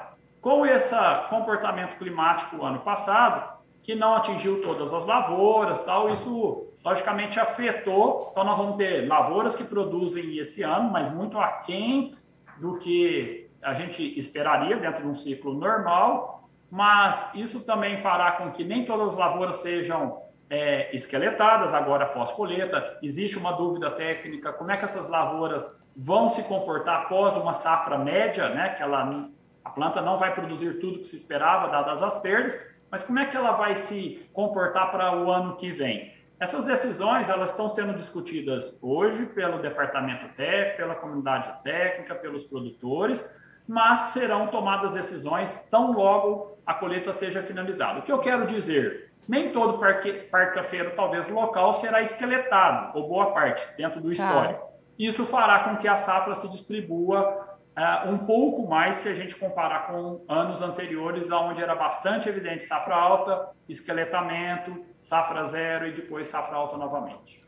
Com 0.41 0.65
esse 0.65 0.95
comportamento 1.29 1.97
climático 1.97 2.63
ano 2.65 2.79
passado, 2.79 3.56
que 3.87 3.95
não 3.95 4.15
atingiu 4.15 4.61
todas 4.61 4.93
as 4.93 5.05
lavouras, 5.05 5.79
tal, 5.79 6.13
isso 6.13 6.67
logicamente 6.83 7.39
afetou. 7.39 8.27
Então 8.33 8.43
nós 8.43 8.57
vamos 8.57 8.75
ter 8.75 9.07
lavouras 9.07 9.55
que 9.55 9.63
produzem 9.63 10.37
esse 10.37 10.61
ano, 10.61 10.91
mas 10.91 11.09
muito 11.09 11.39
aquém 11.39 12.13
do 12.57 12.77
que 12.77 13.49
a 13.63 13.73
gente 13.73 14.03
esperaria 14.19 14.75
dentro 14.75 15.03
de 15.03 15.07
um 15.07 15.13
ciclo 15.13 15.53
normal, 15.53 16.49
mas 16.69 17.33
isso 17.33 17.61
também 17.61 17.95
fará 17.95 18.33
com 18.33 18.51
que 18.51 18.65
nem 18.65 18.83
todas 18.83 19.13
as 19.13 19.17
lavouras 19.17 19.55
sejam 19.55 20.21
é, 20.49 20.93
esqueletadas 20.93 21.73
agora 21.73 22.03
após 22.03 22.33
colheita. 22.33 22.99
Existe 23.01 23.37
uma 23.37 23.53
dúvida 23.53 23.89
técnica, 23.91 24.51
como 24.51 24.69
é 24.69 24.75
que 24.75 24.83
essas 24.83 25.07
lavouras 25.07 25.65
vão 25.95 26.27
se 26.27 26.43
comportar 26.43 27.03
após 27.03 27.37
uma 27.37 27.53
safra 27.53 27.97
média, 27.97 28.49
né? 28.49 28.67
Que 28.67 28.83
ela, 28.83 29.29
a 29.63 29.69
planta 29.69 30.01
não 30.01 30.17
vai 30.17 30.35
produzir 30.35 30.77
tudo 30.77 30.99
que 30.99 31.07
se 31.07 31.15
esperava, 31.15 31.69
dadas 31.69 32.03
as 32.03 32.17
perdas, 32.17 32.53
mas 32.89 33.03
como 33.03 33.19
é 33.19 33.25
que 33.25 33.35
ela 33.35 33.51
vai 33.51 33.75
se 33.75 34.29
comportar 34.33 34.91
para 34.91 35.17
o 35.17 35.31
ano 35.31 35.55
que 35.55 35.71
vem? 35.71 36.13
Essas 36.39 36.65
decisões 36.65 37.29
elas 37.29 37.49
estão 37.49 37.67
sendo 37.67 37.93
discutidas 37.93 38.77
hoje 38.81 39.25
pelo 39.25 39.59
departamento 39.59 40.27
técnico, 40.35 40.77
pela 40.77 40.95
comunidade 40.95 41.51
técnica, 41.63 42.15
pelos 42.15 42.43
produtores, 42.43 43.27
mas 43.67 43.99
serão 44.11 44.47
tomadas 44.47 44.93
decisões 44.93 45.67
tão 45.71 45.91
logo 45.91 46.57
a 46.65 46.73
colheita 46.73 47.11
seja 47.11 47.41
finalizada. 47.41 47.99
O 47.99 48.01
que 48.03 48.11
eu 48.11 48.19
quero 48.19 48.45
dizer? 48.45 49.07
nem 49.27 49.51
todo 49.51 49.77
parque, 49.77 50.13
parque-feiro, 50.13 50.93
talvez 50.95 51.27
local, 51.27 51.73
será 51.73 52.01
esqueletado, 52.01 52.97
ou 52.97 53.07
boa 53.07 53.31
parte, 53.33 53.67
dentro 53.75 53.99
do 53.99 54.07
tá. 54.07 54.13
histórico. 54.13 54.67
Isso 54.97 55.25
fará 55.25 55.59
com 55.59 55.77
que 55.77 55.87
a 55.87 55.95
safra 55.95 56.33
se 56.33 56.47
distribua 56.47 57.56
uh, 57.77 58.09
um 58.09 58.17
pouco 58.17 58.67
mais 58.67 58.97
se 58.97 59.07
a 59.07 59.13
gente 59.13 59.35
comparar 59.35 59.87
com 59.87 60.25
anos 60.27 60.61
anteriores, 60.61 61.29
onde 61.29 61.61
era 61.61 61.75
bastante 61.75 62.27
evidente 62.27 62.63
safra 62.63 62.95
alta, 62.95 63.49
esqueletamento, 63.69 64.83
safra 64.99 65.45
zero 65.45 65.87
e 65.87 65.93
depois 65.93 66.27
safra 66.27 66.55
alta 66.55 66.75
novamente. 66.75 67.45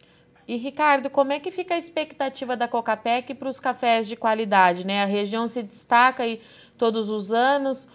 E 0.47 0.55
Ricardo, 0.55 1.09
como 1.09 1.31
é 1.31 1.39
que 1.39 1.51
fica 1.51 1.75
a 1.75 1.77
expectativa 1.77 2.55
da 2.55 2.67
Cocapec 2.67 3.35
para 3.35 3.49
os 3.49 3.59
cafés 3.59 4.07
de 4.07 4.15
qualidade? 4.15 4.85
Né? 4.85 5.03
A 5.03 5.05
região 5.05 5.47
se 5.47 5.61
destaca 5.61 6.23
aí 6.23 6.41
todos 6.77 7.09
os 7.09 7.31
anos 7.31 7.87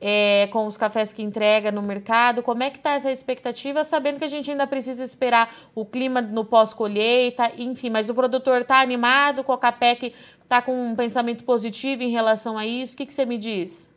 é, 0.00 0.48
com 0.52 0.66
os 0.66 0.76
cafés 0.76 1.12
que 1.12 1.22
entrega 1.22 1.72
no 1.72 1.82
mercado? 1.82 2.42
Como 2.42 2.62
é 2.62 2.70
que 2.70 2.78
está 2.78 2.94
essa 2.94 3.10
expectativa, 3.10 3.84
sabendo 3.84 4.18
que 4.18 4.24
a 4.24 4.28
gente 4.28 4.50
ainda 4.50 4.66
precisa 4.66 5.02
esperar 5.02 5.54
o 5.74 5.84
clima 5.84 6.20
no 6.20 6.44
pós-colheita, 6.44 7.52
enfim, 7.58 7.90
mas 7.90 8.10
o 8.10 8.14
produtor 8.14 8.62
está 8.62 8.80
animado, 8.80 9.40
o 9.40 9.44
Cocapec 9.44 10.14
está 10.42 10.62
com 10.62 10.72
um 10.72 10.94
pensamento 10.94 11.44
positivo 11.44 12.02
em 12.02 12.10
relação 12.10 12.56
a 12.56 12.66
isso? 12.66 12.94
O 12.94 12.96
que, 12.96 13.06
que 13.06 13.12
você 13.12 13.24
me 13.24 13.38
diz? 13.38 13.94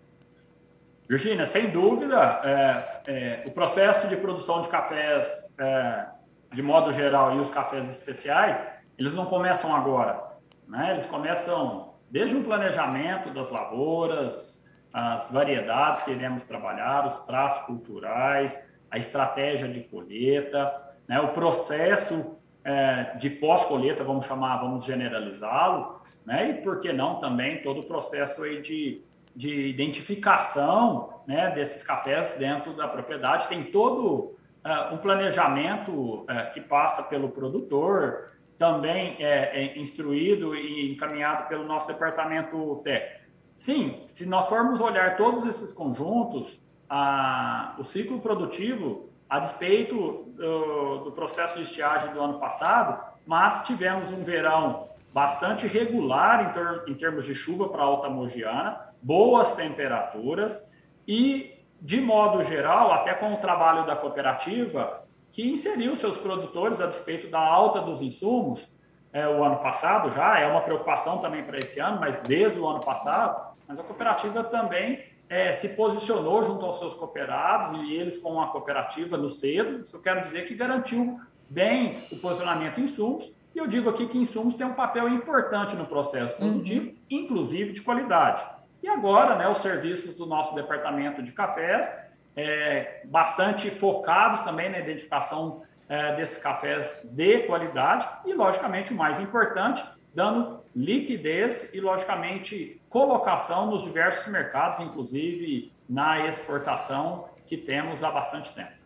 Virginia, 1.07 1.45
sem 1.45 1.71
dúvida, 1.71 2.41
é, 2.43 3.01
é, 3.07 3.43
o 3.47 3.51
processo 3.51 4.07
de 4.07 4.15
produção 4.15 4.61
de 4.61 4.67
cafés, 4.67 5.55
é, 5.59 6.05
de 6.53 6.61
modo 6.61 6.91
geral, 6.91 7.35
e 7.35 7.39
os 7.39 7.49
cafés 7.49 7.89
especiais, 7.89 8.61
eles 8.97 9.15
não 9.15 9.25
começam 9.25 9.75
agora. 9.75 10.21
Né? 10.67 10.91
Eles 10.91 11.07
começam 11.07 11.93
desde 12.11 12.35
um 12.35 12.43
planejamento 12.43 13.31
das 13.31 13.49
lavouras, 13.49 14.58
as 14.93 15.31
variedades 15.31 16.01
que 16.01 16.11
iremos 16.11 16.43
trabalhar, 16.43 17.07
os 17.07 17.19
traços 17.19 17.65
culturais, 17.65 18.67
a 18.89 18.97
estratégia 18.97 19.67
de 19.67 19.81
colheita, 19.81 20.73
né, 21.07 21.19
o 21.19 21.29
processo 21.29 22.37
é, 22.63 23.15
de 23.17 23.29
pós-colheita, 23.29 24.03
vamos 24.03 24.25
chamar, 24.25 24.57
vamos 24.57 24.85
generalizá-lo, 24.85 26.01
né, 26.25 26.49
e 26.49 26.53
por 26.61 26.79
que 26.79 26.91
não 26.91 27.19
também 27.19 27.61
todo 27.61 27.81
o 27.81 27.83
processo 27.83 28.43
aí 28.43 28.61
de, 28.61 29.01
de 29.35 29.67
identificação 29.67 31.21
né, 31.27 31.51
desses 31.51 31.83
cafés 31.83 32.35
dentro 32.37 32.73
da 32.73 32.87
propriedade, 32.87 33.47
tem 33.47 33.63
todo 33.63 34.35
é, 34.63 34.93
um 34.93 34.97
planejamento 34.97 36.25
é, 36.27 36.45
que 36.45 36.59
passa 36.59 37.03
pelo 37.03 37.29
produtor, 37.29 38.29
também 38.57 39.15
é, 39.19 39.61
é 39.63 39.79
instruído 39.79 40.53
e 40.53 40.91
encaminhado 40.91 41.47
pelo 41.47 41.63
nosso 41.63 41.87
departamento 41.87 42.81
técnico. 42.83 43.18
Sim, 43.59 44.05
se 44.07 44.25
nós 44.25 44.47
formos 44.47 44.79
olhar 44.79 45.17
todos 45.17 45.45
esses 45.45 45.73
conjuntos, 45.73 46.61
a, 46.89 47.75
o 47.77 47.83
ciclo 47.83 48.21
produtivo, 48.21 49.09
a 49.29 49.37
despeito 49.37 50.31
do, 50.33 50.99
do 50.99 51.11
processo 51.11 51.57
de 51.57 51.63
estiagem 51.63 52.13
do 52.13 52.21
ano 52.21 52.39
passado, 52.39 53.03
mas 53.27 53.63
tivemos 53.63 54.11
um 54.11 54.23
verão 54.23 54.87
bastante 55.13 55.67
regular 55.67 56.49
em, 56.49 56.53
ter, 56.53 56.89
em 56.89 56.95
termos 56.95 57.25
de 57.25 57.35
chuva 57.35 57.67
para 57.67 57.81
a 57.81 57.85
Alta 57.85 58.09
Mogiana, 58.09 58.79
boas 59.01 59.51
temperaturas 59.51 60.65
e, 61.05 61.53
de 61.81 61.99
modo 61.99 62.41
geral, 62.45 62.93
até 62.93 63.13
com 63.13 63.33
o 63.33 63.37
trabalho 63.39 63.85
da 63.85 63.93
cooperativa, 63.93 65.03
que 65.33 65.45
inseriu 65.45 65.97
seus 65.97 66.17
produtores 66.17 66.79
a 66.79 66.87
despeito 66.87 67.27
da 67.27 67.41
alta 67.41 67.81
dos 67.81 68.01
insumos, 68.01 68.71
é, 69.11 69.27
o 69.27 69.43
ano 69.43 69.57
passado 69.57 70.11
já, 70.11 70.39
é 70.39 70.47
uma 70.47 70.61
preocupação 70.61 71.17
também 71.17 71.43
para 71.43 71.57
esse 71.57 71.79
ano, 71.79 71.99
mas 71.99 72.21
desde 72.21 72.59
o 72.59 72.67
ano 72.67 72.79
passado, 72.79 73.48
mas 73.69 73.79
a 73.79 73.83
cooperativa 73.83 74.43
também 74.43 75.05
é, 75.29 75.51
se 75.53 75.69
posicionou 75.69 76.43
junto 76.43 76.65
aos 76.65 76.79
seus 76.79 76.95
cooperados 76.95 77.79
e 77.83 77.93
eles 77.93 78.17
com 78.17 78.41
a 78.41 78.47
cooperativa 78.47 79.15
no 79.15 79.29
cedo, 79.29 79.83
isso 79.83 79.95
eu 79.95 80.01
quero 80.01 80.21
dizer 80.23 80.45
que 80.45 80.55
garantiu 80.55 81.19
bem 81.47 81.99
o 82.11 82.17
posicionamento 82.17 82.79
em 82.79 82.85
insumos, 82.85 83.31
e 83.53 83.59
eu 83.59 83.67
digo 83.67 83.87
aqui 83.87 84.07
que 84.07 84.17
insumos 84.17 84.55
tem 84.55 84.65
um 84.65 84.73
papel 84.73 85.07
importante 85.07 85.75
no 85.75 85.85
processo 85.85 86.35
produtivo, 86.35 86.89
uhum. 86.89 86.95
inclusive 87.11 87.71
de 87.71 87.81
qualidade. 87.83 88.43
E 88.81 88.87
agora, 88.87 89.35
né, 89.35 89.47
os 89.47 89.59
serviços 89.59 90.15
do 90.15 90.25
nosso 90.25 90.55
departamento 90.55 91.21
de 91.21 91.31
cafés, 91.31 91.91
é, 92.35 93.03
bastante 93.05 93.69
focados 93.69 94.39
também 94.39 94.69
na 94.71 94.79
identificação 94.79 95.61
é, 95.87 96.15
desses 96.15 96.37
cafés 96.39 97.01
de 97.03 97.39
qualidade 97.43 98.07
e, 98.25 98.33
logicamente, 98.33 98.93
o 98.93 98.97
mais 98.97 99.19
importante, 99.19 99.83
dando 100.13 100.58
liquidez 100.75 101.73
e, 101.73 101.79
logicamente, 101.79 102.81
colocação 102.89 103.69
nos 103.69 103.83
diversos 103.83 104.27
mercados, 104.31 104.79
inclusive 104.79 105.71
na 105.87 106.25
exportação 106.25 107.29
que 107.45 107.57
temos 107.57 108.03
há 108.03 108.11
bastante 108.11 108.53
tempo. 108.53 108.78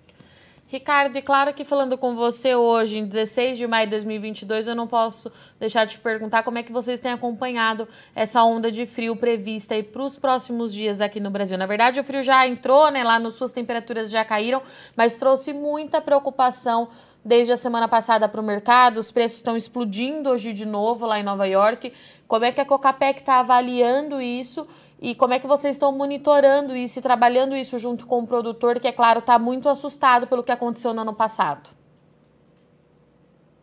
Ricardo, 0.73 1.15
e 1.15 1.21
claro 1.21 1.53
que 1.53 1.63
falando 1.63 1.95
com 1.99 2.15
você 2.15 2.55
hoje, 2.55 2.97
em 2.97 3.05
16 3.05 3.59
de 3.59 3.67
maio 3.67 3.85
de 3.85 3.91
2022, 3.91 4.65
eu 4.65 4.73
não 4.73 4.87
posso 4.87 5.31
deixar 5.59 5.85
de 5.85 5.91
te 5.91 5.99
perguntar 5.99 6.41
como 6.41 6.57
é 6.57 6.63
que 6.63 6.71
vocês 6.71 6.99
têm 6.99 7.11
acompanhado 7.11 7.87
essa 8.15 8.43
onda 8.43 8.71
de 8.71 8.87
frio 8.87 9.15
prevista 9.15 9.75
para 9.83 10.01
os 10.01 10.17
próximos 10.17 10.73
dias 10.73 10.99
aqui 10.99 11.19
no 11.19 11.29
Brasil. 11.29 11.59
Na 11.59 11.67
verdade, 11.67 11.99
o 11.99 12.03
frio 12.03 12.23
já 12.23 12.47
entrou, 12.47 12.89
né? 12.89 13.03
Lá 13.03 13.19
nas 13.19 13.35
suas 13.35 13.51
temperaturas 13.51 14.09
já 14.09 14.25
caíram, 14.25 14.63
mas 14.95 15.13
trouxe 15.13 15.53
muita 15.53 16.01
preocupação 16.01 16.89
desde 17.23 17.53
a 17.53 17.57
semana 17.57 17.87
passada 17.87 18.27
para 18.27 18.41
o 18.41 18.43
mercado, 18.43 18.97
os 18.97 19.11
preços 19.11 19.37
estão 19.37 19.55
explodindo 19.55 20.31
hoje 20.31 20.53
de 20.53 20.65
novo 20.65 21.05
lá 21.05 21.19
em 21.19 21.23
Nova 21.23 21.45
York. 21.47 21.93
Como 22.27 22.45
é 22.45 22.51
que 22.51 22.59
a 22.59 22.65
Cocapec 22.65 23.19
está 23.19 23.39
avaliando 23.39 24.19
isso 24.19 24.67
e 25.03 25.13
como 25.13 25.33
é 25.33 25.39
que 25.39 25.45
vocês 25.45 25.75
estão 25.75 25.91
monitorando 25.91 26.73
isso 26.73 26.97
e 26.97 27.01
trabalhando 27.01 27.57
isso 27.57 27.77
junto 27.77 28.05
com 28.05 28.19
o 28.19 28.27
produtor, 28.27 28.79
que, 28.79 28.87
é 28.87 28.91
claro, 28.93 29.19
está 29.19 29.37
muito 29.37 29.67
assustado 29.67 30.27
pelo 30.27 30.41
que 30.41 30.51
aconteceu 30.51 30.93
no 30.93 31.01
ano 31.01 31.13
passado? 31.13 31.69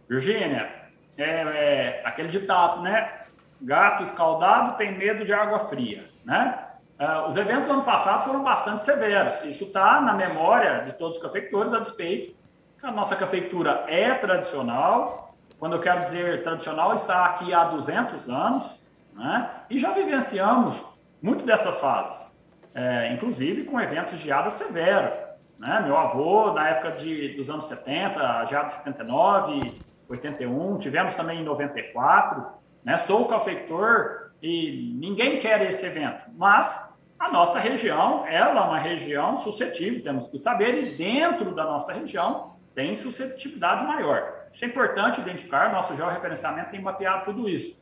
Virgínia, 0.06 0.70
é, 1.16 1.24
é 1.24 2.02
aquele 2.04 2.28
ditado, 2.28 2.82
né? 2.82 3.22
Gato 3.58 4.02
escaldado 4.02 4.76
tem 4.76 4.96
medo 4.98 5.24
de 5.24 5.32
água 5.32 5.60
fria, 5.60 6.10
né? 6.26 6.66
Uh, 7.00 7.26
os 7.26 7.36
eventos 7.38 7.64
do 7.64 7.72
ano 7.72 7.84
passado 7.84 8.24
foram 8.24 8.42
bastante 8.42 8.82
severos. 8.82 9.42
Isso 9.42 9.64
está 9.64 9.98
na 10.02 10.12
memória 10.12 10.80
de 10.80 10.92
todos 10.92 11.16
os 11.16 11.22
cafeicultores, 11.22 11.72
a 11.72 11.78
despeito 11.78 12.38
a 12.82 12.90
nossa 12.90 13.16
cafeitura 13.16 13.84
é 13.88 14.12
tradicional. 14.14 15.34
Quando 15.58 15.76
eu 15.76 15.80
quero 15.80 16.00
dizer 16.00 16.42
tradicional, 16.42 16.94
está 16.94 17.24
aqui 17.26 17.52
há 17.52 17.64
200 17.64 18.28
anos, 18.28 18.80
né? 19.14 19.50
E 19.68 19.78
já 19.78 19.92
vivenciamos 19.92 20.89
muito 21.22 21.44
dessas 21.44 21.78
fases, 21.78 22.34
é, 22.74 23.12
inclusive 23.12 23.64
com 23.64 23.80
eventos 23.80 24.18
de 24.18 24.24
geada 24.24 24.50
severo. 24.50 25.12
Né? 25.58 25.82
Meu 25.84 25.96
avô, 25.96 26.52
na 26.52 26.68
época 26.68 26.92
de, 26.92 27.34
dos 27.36 27.50
anos 27.50 27.64
70, 27.64 28.46
geada 28.46 28.68
79, 28.68 29.80
81, 30.08 30.78
tivemos 30.78 31.14
também 31.14 31.40
em 31.40 31.44
94. 31.44 32.46
Né? 32.84 32.96
Sou 32.96 33.26
cafeitor 33.26 34.30
e 34.42 34.94
ninguém 34.98 35.38
quer 35.38 35.60
esse 35.68 35.84
evento, 35.84 36.30
mas 36.36 36.90
a 37.18 37.30
nossa 37.30 37.58
região, 37.58 38.26
ela 38.26 38.60
é 38.60 38.64
uma 38.64 38.78
região 38.78 39.36
suscetível, 39.36 40.02
temos 40.02 40.26
que 40.26 40.38
saber, 40.38 40.82
e 40.82 40.96
dentro 40.96 41.54
da 41.54 41.64
nossa 41.64 41.92
região 41.92 42.54
tem 42.74 42.96
suscetibilidade 42.96 43.84
maior. 43.84 44.46
Isso 44.50 44.64
é 44.64 44.68
importante 44.68 45.20
identificar, 45.20 45.70
nosso 45.70 45.94
georreferenciamento 45.94 46.70
tem 46.70 46.80
mapeado 46.80 47.26
tudo 47.26 47.46
isso. 47.46 47.78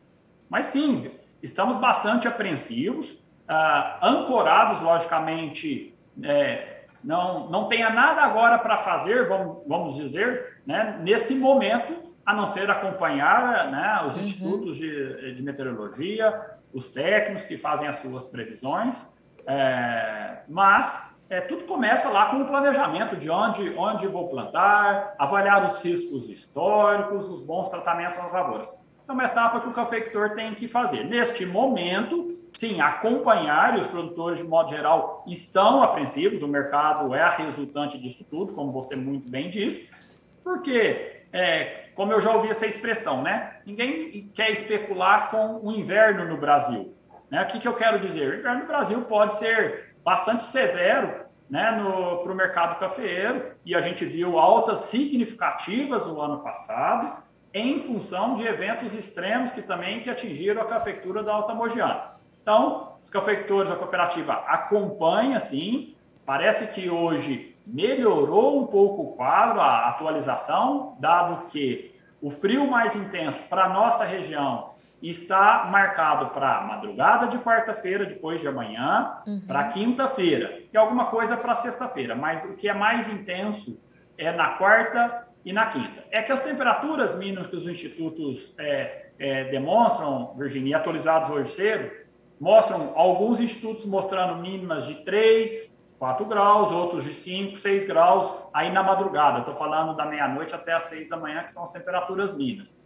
Mas 0.51 0.67
sim, 0.67 1.09
estamos 1.41 1.77
bastante 1.77 2.27
apreensivos, 2.27 3.17
ah, 3.49 3.99
ancorados, 4.03 4.81
logicamente, 4.81 5.95
é, 6.23 6.85
não, 7.03 7.49
não 7.49 7.69
tenha 7.69 7.91
nada 7.91 8.23
agora 8.23 8.59
para 8.59 8.77
fazer, 8.79 9.27
vamos, 9.27 9.63
vamos 9.67 9.97
dizer, 9.97 10.61
né, 10.67 10.99
nesse 11.01 11.35
momento, 11.35 12.13
a 12.27 12.35
não 12.35 12.47
ser 12.47 12.71
acompanhar 12.71 13.71
né, 13.71 14.03
os 14.07 14.17
uhum. 14.17 14.23
institutos 14.23 14.77
de, 14.77 15.33
de 15.33 15.43
meteorologia, 15.43 16.59
os 16.73 16.89
técnicos 16.89 17.45
que 17.45 17.57
fazem 17.57 17.89
as 17.89 17.97
suas 17.97 18.27
previsões, 18.27 19.11
é, 19.47 20.41
mas 20.47 21.09
é, 21.31 21.41
tudo 21.41 21.65
começa 21.65 22.11
lá 22.11 22.27
com 22.27 22.43
o 22.43 22.47
planejamento 22.47 23.17
de 23.17 23.31
onde, 23.31 23.75
onde 23.77 24.07
vou 24.07 24.29
plantar, 24.29 25.15
avaliar 25.19 25.65
os 25.65 25.81
riscos 25.81 26.29
históricos, 26.29 27.29
os 27.29 27.41
bons 27.41 27.69
tratamentos 27.71 28.19
nas 28.19 28.31
lavouras. 28.31 28.88
Essa 29.09 29.15
é 29.15 29.21
uma 29.23 29.25
etapa 29.25 29.61
que 29.61 29.69
o 29.69 29.73
cafeicultor 29.73 30.35
tem 30.35 30.55
que 30.55 30.69
fazer. 30.69 31.03
Neste 31.03 31.47
momento, 31.47 32.37
sim, 32.53 32.79
acompanhar, 32.79 33.75
e 33.75 33.79
os 33.79 33.87
produtores, 33.87 34.37
de 34.37 34.45
modo 34.45 34.69
geral, 34.69 35.25
estão 35.27 35.83
apreensivos, 35.83 36.43
o 36.43 36.47
mercado 36.47 37.15
é 37.15 37.23
a 37.23 37.31
resultante 37.31 37.97
disso 37.99 38.23
tudo, 38.29 38.53
como 38.53 38.71
você 38.71 38.95
muito 38.95 39.27
bem 39.27 39.49
disse, 39.49 39.89
porque, 40.45 41.23
é, 41.33 41.87
como 41.95 42.13
eu 42.13 42.21
já 42.21 42.35
ouvi 42.35 42.51
essa 42.51 42.67
expressão, 42.67 43.23
né? 43.23 43.57
Ninguém 43.65 44.31
quer 44.35 44.51
especular 44.51 45.31
com 45.31 45.59
o 45.63 45.73
inverno 45.73 46.27
no 46.27 46.37
Brasil. 46.37 46.95
Né? 47.31 47.43
O 47.43 47.47
que, 47.47 47.61
que 47.61 47.67
eu 47.67 47.75
quero 47.75 47.99
dizer? 47.99 48.31
O 48.31 48.39
inverno 48.41 48.61
no 48.61 48.67
Brasil 48.67 49.01
pode 49.07 49.33
ser 49.37 49.95
bastante 50.05 50.43
severo 50.43 51.15
né, 51.49 51.83
para 52.23 52.31
o 52.31 52.35
mercado 52.35 52.79
cafeeiro, 52.79 53.53
e 53.65 53.75
a 53.75 53.81
gente 53.81 54.05
viu 54.05 54.39
altas 54.39 54.81
significativas 54.81 56.07
no 56.07 56.21
ano 56.21 56.41
passado, 56.41 57.27
em 57.53 57.79
função 57.79 58.35
de 58.35 58.47
eventos 58.47 58.95
extremos 58.95 59.51
que 59.51 59.63
também 59.63 60.01
que 60.01 60.11
atingiram 60.11 60.63
a 60.63 60.67
cafeicultura 60.67 61.23
da 61.23 61.33
Alta 61.33 61.55
Mogiana. 61.55 62.19
Então, 62.43 62.95
os 63.01 63.11
cafeicultores 63.11 63.69
da 63.69 63.77
cooperativa 63.77 64.33
acompanham, 64.47 65.39
sim, 65.39 65.95
parece 66.25 66.69
que 66.69 66.89
hoje 66.89 67.57
melhorou 67.67 68.63
um 68.63 68.67
pouco 68.67 69.03
o 69.03 69.13
quadro, 69.13 69.61
a 69.61 69.89
atualização, 69.89 70.97
dado 70.99 71.47
que 71.47 71.95
o 72.21 72.31
frio 72.31 72.67
mais 72.67 72.97
intenso 72.97 73.43
para 73.45 73.65
a 73.65 73.69
nossa 73.69 74.05
região 74.05 74.71
está 75.03 75.69
marcado 75.71 76.31
para 76.31 76.63
madrugada 76.63 77.29
de 77.29 77.39
quarta-feira, 77.39 78.05
depois 78.05 78.41
de 78.41 78.49
amanhã, 78.49 79.19
uhum. 79.27 79.41
para 79.47 79.69
quinta-feira 79.69 80.63
e 80.73 80.77
alguma 80.77 81.07
coisa 81.07 81.37
para 81.37 81.55
sexta-feira. 81.55 82.17
Mas 82.17 82.45
o 82.45 82.57
que 82.57 82.69
é 82.69 82.75
mais 82.75 83.09
intenso 83.09 83.81
é 84.17 84.33
na 84.33 84.55
quarta 84.55 85.28
e 85.45 85.53
na 85.53 85.67
quinta. 85.67 86.05
É 86.11 86.23
que 86.23 86.33
as 86.33 86.41
temperaturas 86.41 87.15
mínimas 87.15 87.47
que 87.47 87.57
os 87.57 87.67
institutos 87.67 88.55
é, 88.59 89.11
é, 89.19 89.45
demonstram, 89.45 90.35
Virginia, 90.37 90.77
atualizados 90.77 91.31
hoje 91.31 91.51
cedo, 91.51 91.91
mostram 92.41 92.93
alguns 92.95 93.41
institutos 93.41 93.85
mostrando 93.85 94.37
mínimas 94.37 94.87
de 94.87 94.95
3, 95.05 95.79
4 95.99 96.25
graus, 96.27 96.71
outros 96.71 97.05
de 97.05 97.13
5, 97.13 97.57
6 97.57 97.85
graus 97.85 98.33
aí 98.53 98.73
na 98.73 98.83
madrugada. 98.83 99.41
Estou 99.41 99.55
falando 99.57 99.97
da 99.97 100.07
meia-noite 100.07 100.55
até 100.55 100.73
as 100.73 100.85
6 100.85 101.09
da 101.09 101.17
manhã, 101.17 101.43
que 101.43 101.51
são 101.51 101.63
as 101.63 101.73
temperaturas 101.73 102.37
mínimas. 102.37 102.77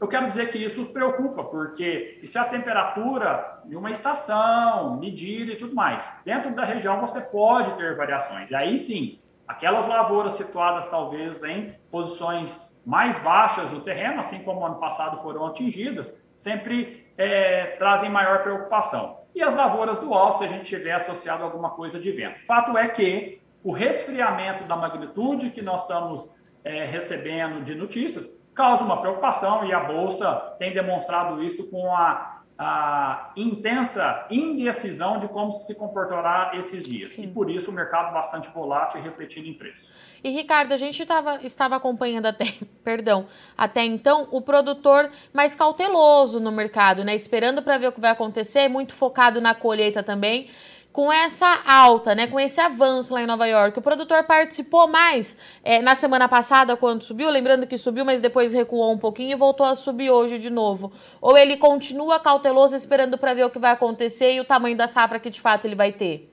Eu 0.00 0.08
quero 0.08 0.26
dizer 0.28 0.50
que 0.50 0.56
isso 0.56 0.86
preocupa, 0.86 1.44
porque 1.44 2.18
isso 2.22 2.38
é 2.38 2.40
a 2.40 2.44
temperatura 2.44 3.60
de 3.66 3.76
uma 3.76 3.90
estação, 3.90 4.96
medida 4.98 5.52
e 5.52 5.56
tudo 5.56 5.74
mais. 5.74 6.10
Dentro 6.24 6.54
da 6.54 6.64
região 6.64 6.98
você 7.00 7.20
pode 7.20 7.72
ter 7.72 7.94
variações. 7.96 8.50
E 8.50 8.54
aí 8.54 8.78
sim, 8.78 9.19
aquelas 9.50 9.86
lavouras 9.86 10.34
situadas 10.34 10.86
talvez 10.86 11.42
em 11.42 11.74
posições 11.90 12.58
mais 12.86 13.18
baixas 13.18 13.68
do 13.70 13.80
terreno, 13.80 14.20
assim 14.20 14.38
como 14.38 14.64
ano 14.64 14.76
passado 14.76 15.16
foram 15.18 15.44
atingidas, 15.46 16.16
sempre 16.38 17.12
é, 17.18 17.76
trazem 17.76 18.08
maior 18.08 18.42
preocupação. 18.42 19.18
E 19.34 19.42
as 19.42 19.54
lavouras 19.54 19.98
do 19.98 20.14
alto, 20.14 20.38
se 20.38 20.44
a 20.44 20.48
gente 20.48 20.64
tiver 20.64 20.92
associado 20.92 21.42
alguma 21.42 21.70
coisa 21.70 21.98
de 21.98 22.12
vento. 22.12 22.44
Fato 22.46 22.78
é 22.78 22.86
que 22.88 23.40
o 23.62 23.72
resfriamento 23.72 24.64
da 24.64 24.76
magnitude 24.76 25.50
que 25.50 25.60
nós 25.60 25.82
estamos 25.82 26.32
é, 26.64 26.84
recebendo 26.84 27.62
de 27.62 27.74
notícias 27.74 28.30
causa 28.54 28.84
uma 28.84 29.00
preocupação 29.00 29.64
e 29.64 29.72
a 29.72 29.80
Bolsa 29.80 30.32
tem 30.58 30.72
demonstrado 30.72 31.42
isso 31.42 31.68
com 31.70 31.94
a, 31.94 32.39
a 32.62 33.32
intensa 33.36 34.26
indecisão 34.30 35.18
de 35.18 35.26
como 35.28 35.50
se 35.50 35.74
comportará 35.74 36.50
esses 36.52 36.82
dias. 36.82 37.12
Sim. 37.12 37.22
E 37.22 37.26
por 37.26 37.50
isso 37.50 37.70
o 37.70 37.72
mercado 37.74 38.12
bastante 38.12 38.50
volátil 38.50 39.00
e 39.00 39.02
refletido 39.02 39.48
em 39.48 39.54
preço. 39.54 39.94
E 40.22 40.28
Ricardo, 40.28 40.74
a 40.74 40.76
gente 40.76 41.06
tava, 41.06 41.42
estava 41.42 41.76
acompanhando 41.76 42.26
até, 42.26 42.52
perdão, 42.84 43.26
até 43.56 43.82
então 43.82 44.28
o 44.30 44.42
produtor 44.42 45.10
mais 45.32 45.56
cauteloso 45.56 46.38
no 46.38 46.52
mercado, 46.52 47.02
né? 47.02 47.14
Esperando 47.14 47.62
para 47.62 47.78
ver 47.78 47.86
o 47.86 47.92
que 47.92 48.00
vai 48.00 48.10
acontecer, 48.10 48.68
muito 48.68 48.92
focado 48.92 49.40
na 49.40 49.54
colheita 49.54 50.02
também 50.02 50.50
com 50.92 51.12
essa 51.12 51.62
alta, 51.66 52.14
né, 52.14 52.26
com 52.26 52.38
esse 52.38 52.60
avanço 52.60 53.14
lá 53.14 53.22
em 53.22 53.26
Nova 53.26 53.46
York, 53.46 53.78
o 53.78 53.82
produtor 53.82 54.24
participou 54.24 54.88
mais 54.88 55.36
é, 55.62 55.80
na 55.80 55.94
semana 55.94 56.28
passada 56.28 56.76
quando 56.76 57.04
subiu, 57.04 57.30
lembrando 57.30 57.66
que 57.66 57.76
subiu, 57.76 58.04
mas 58.04 58.20
depois 58.20 58.52
recuou 58.52 58.92
um 58.92 58.98
pouquinho 58.98 59.32
e 59.32 59.36
voltou 59.36 59.64
a 59.64 59.76
subir 59.76 60.10
hoje 60.10 60.38
de 60.38 60.50
novo. 60.50 60.92
Ou 61.20 61.38
ele 61.38 61.56
continua 61.56 62.18
cauteloso 62.18 62.74
esperando 62.74 63.16
para 63.16 63.34
ver 63.34 63.44
o 63.44 63.50
que 63.50 63.58
vai 63.58 63.70
acontecer 63.70 64.32
e 64.32 64.40
o 64.40 64.44
tamanho 64.44 64.76
da 64.76 64.88
safra 64.88 65.20
que 65.20 65.30
de 65.30 65.40
fato 65.40 65.64
ele 65.64 65.76
vai 65.76 65.92
ter? 65.92 66.28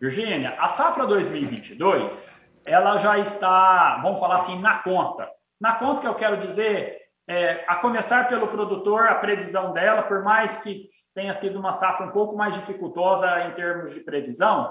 Virgínia, 0.00 0.54
a 0.58 0.68
safra 0.68 1.06
2022, 1.06 2.34
ela 2.64 2.98
já 2.98 3.18
está, 3.18 3.98
vamos 4.02 4.20
falar 4.20 4.36
assim, 4.36 4.60
na 4.60 4.78
conta. 4.78 5.28
Na 5.60 5.74
conta 5.74 6.02
que 6.02 6.06
eu 6.06 6.14
quero 6.14 6.36
dizer, 6.36 6.98
é, 7.26 7.64
a 7.66 7.76
começar 7.76 8.28
pelo 8.28 8.46
produtor, 8.46 9.08
a 9.08 9.14
previsão 9.16 9.72
dela, 9.72 10.02
por 10.02 10.22
mais 10.22 10.58
que 10.58 10.88
tenha 11.16 11.32
sido 11.32 11.58
uma 11.58 11.72
safra 11.72 12.04
um 12.04 12.10
pouco 12.10 12.36
mais 12.36 12.54
dificultosa 12.54 13.46
em 13.46 13.52
termos 13.52 13.94
de 13.94 14.00
previsão, 14.00 14.70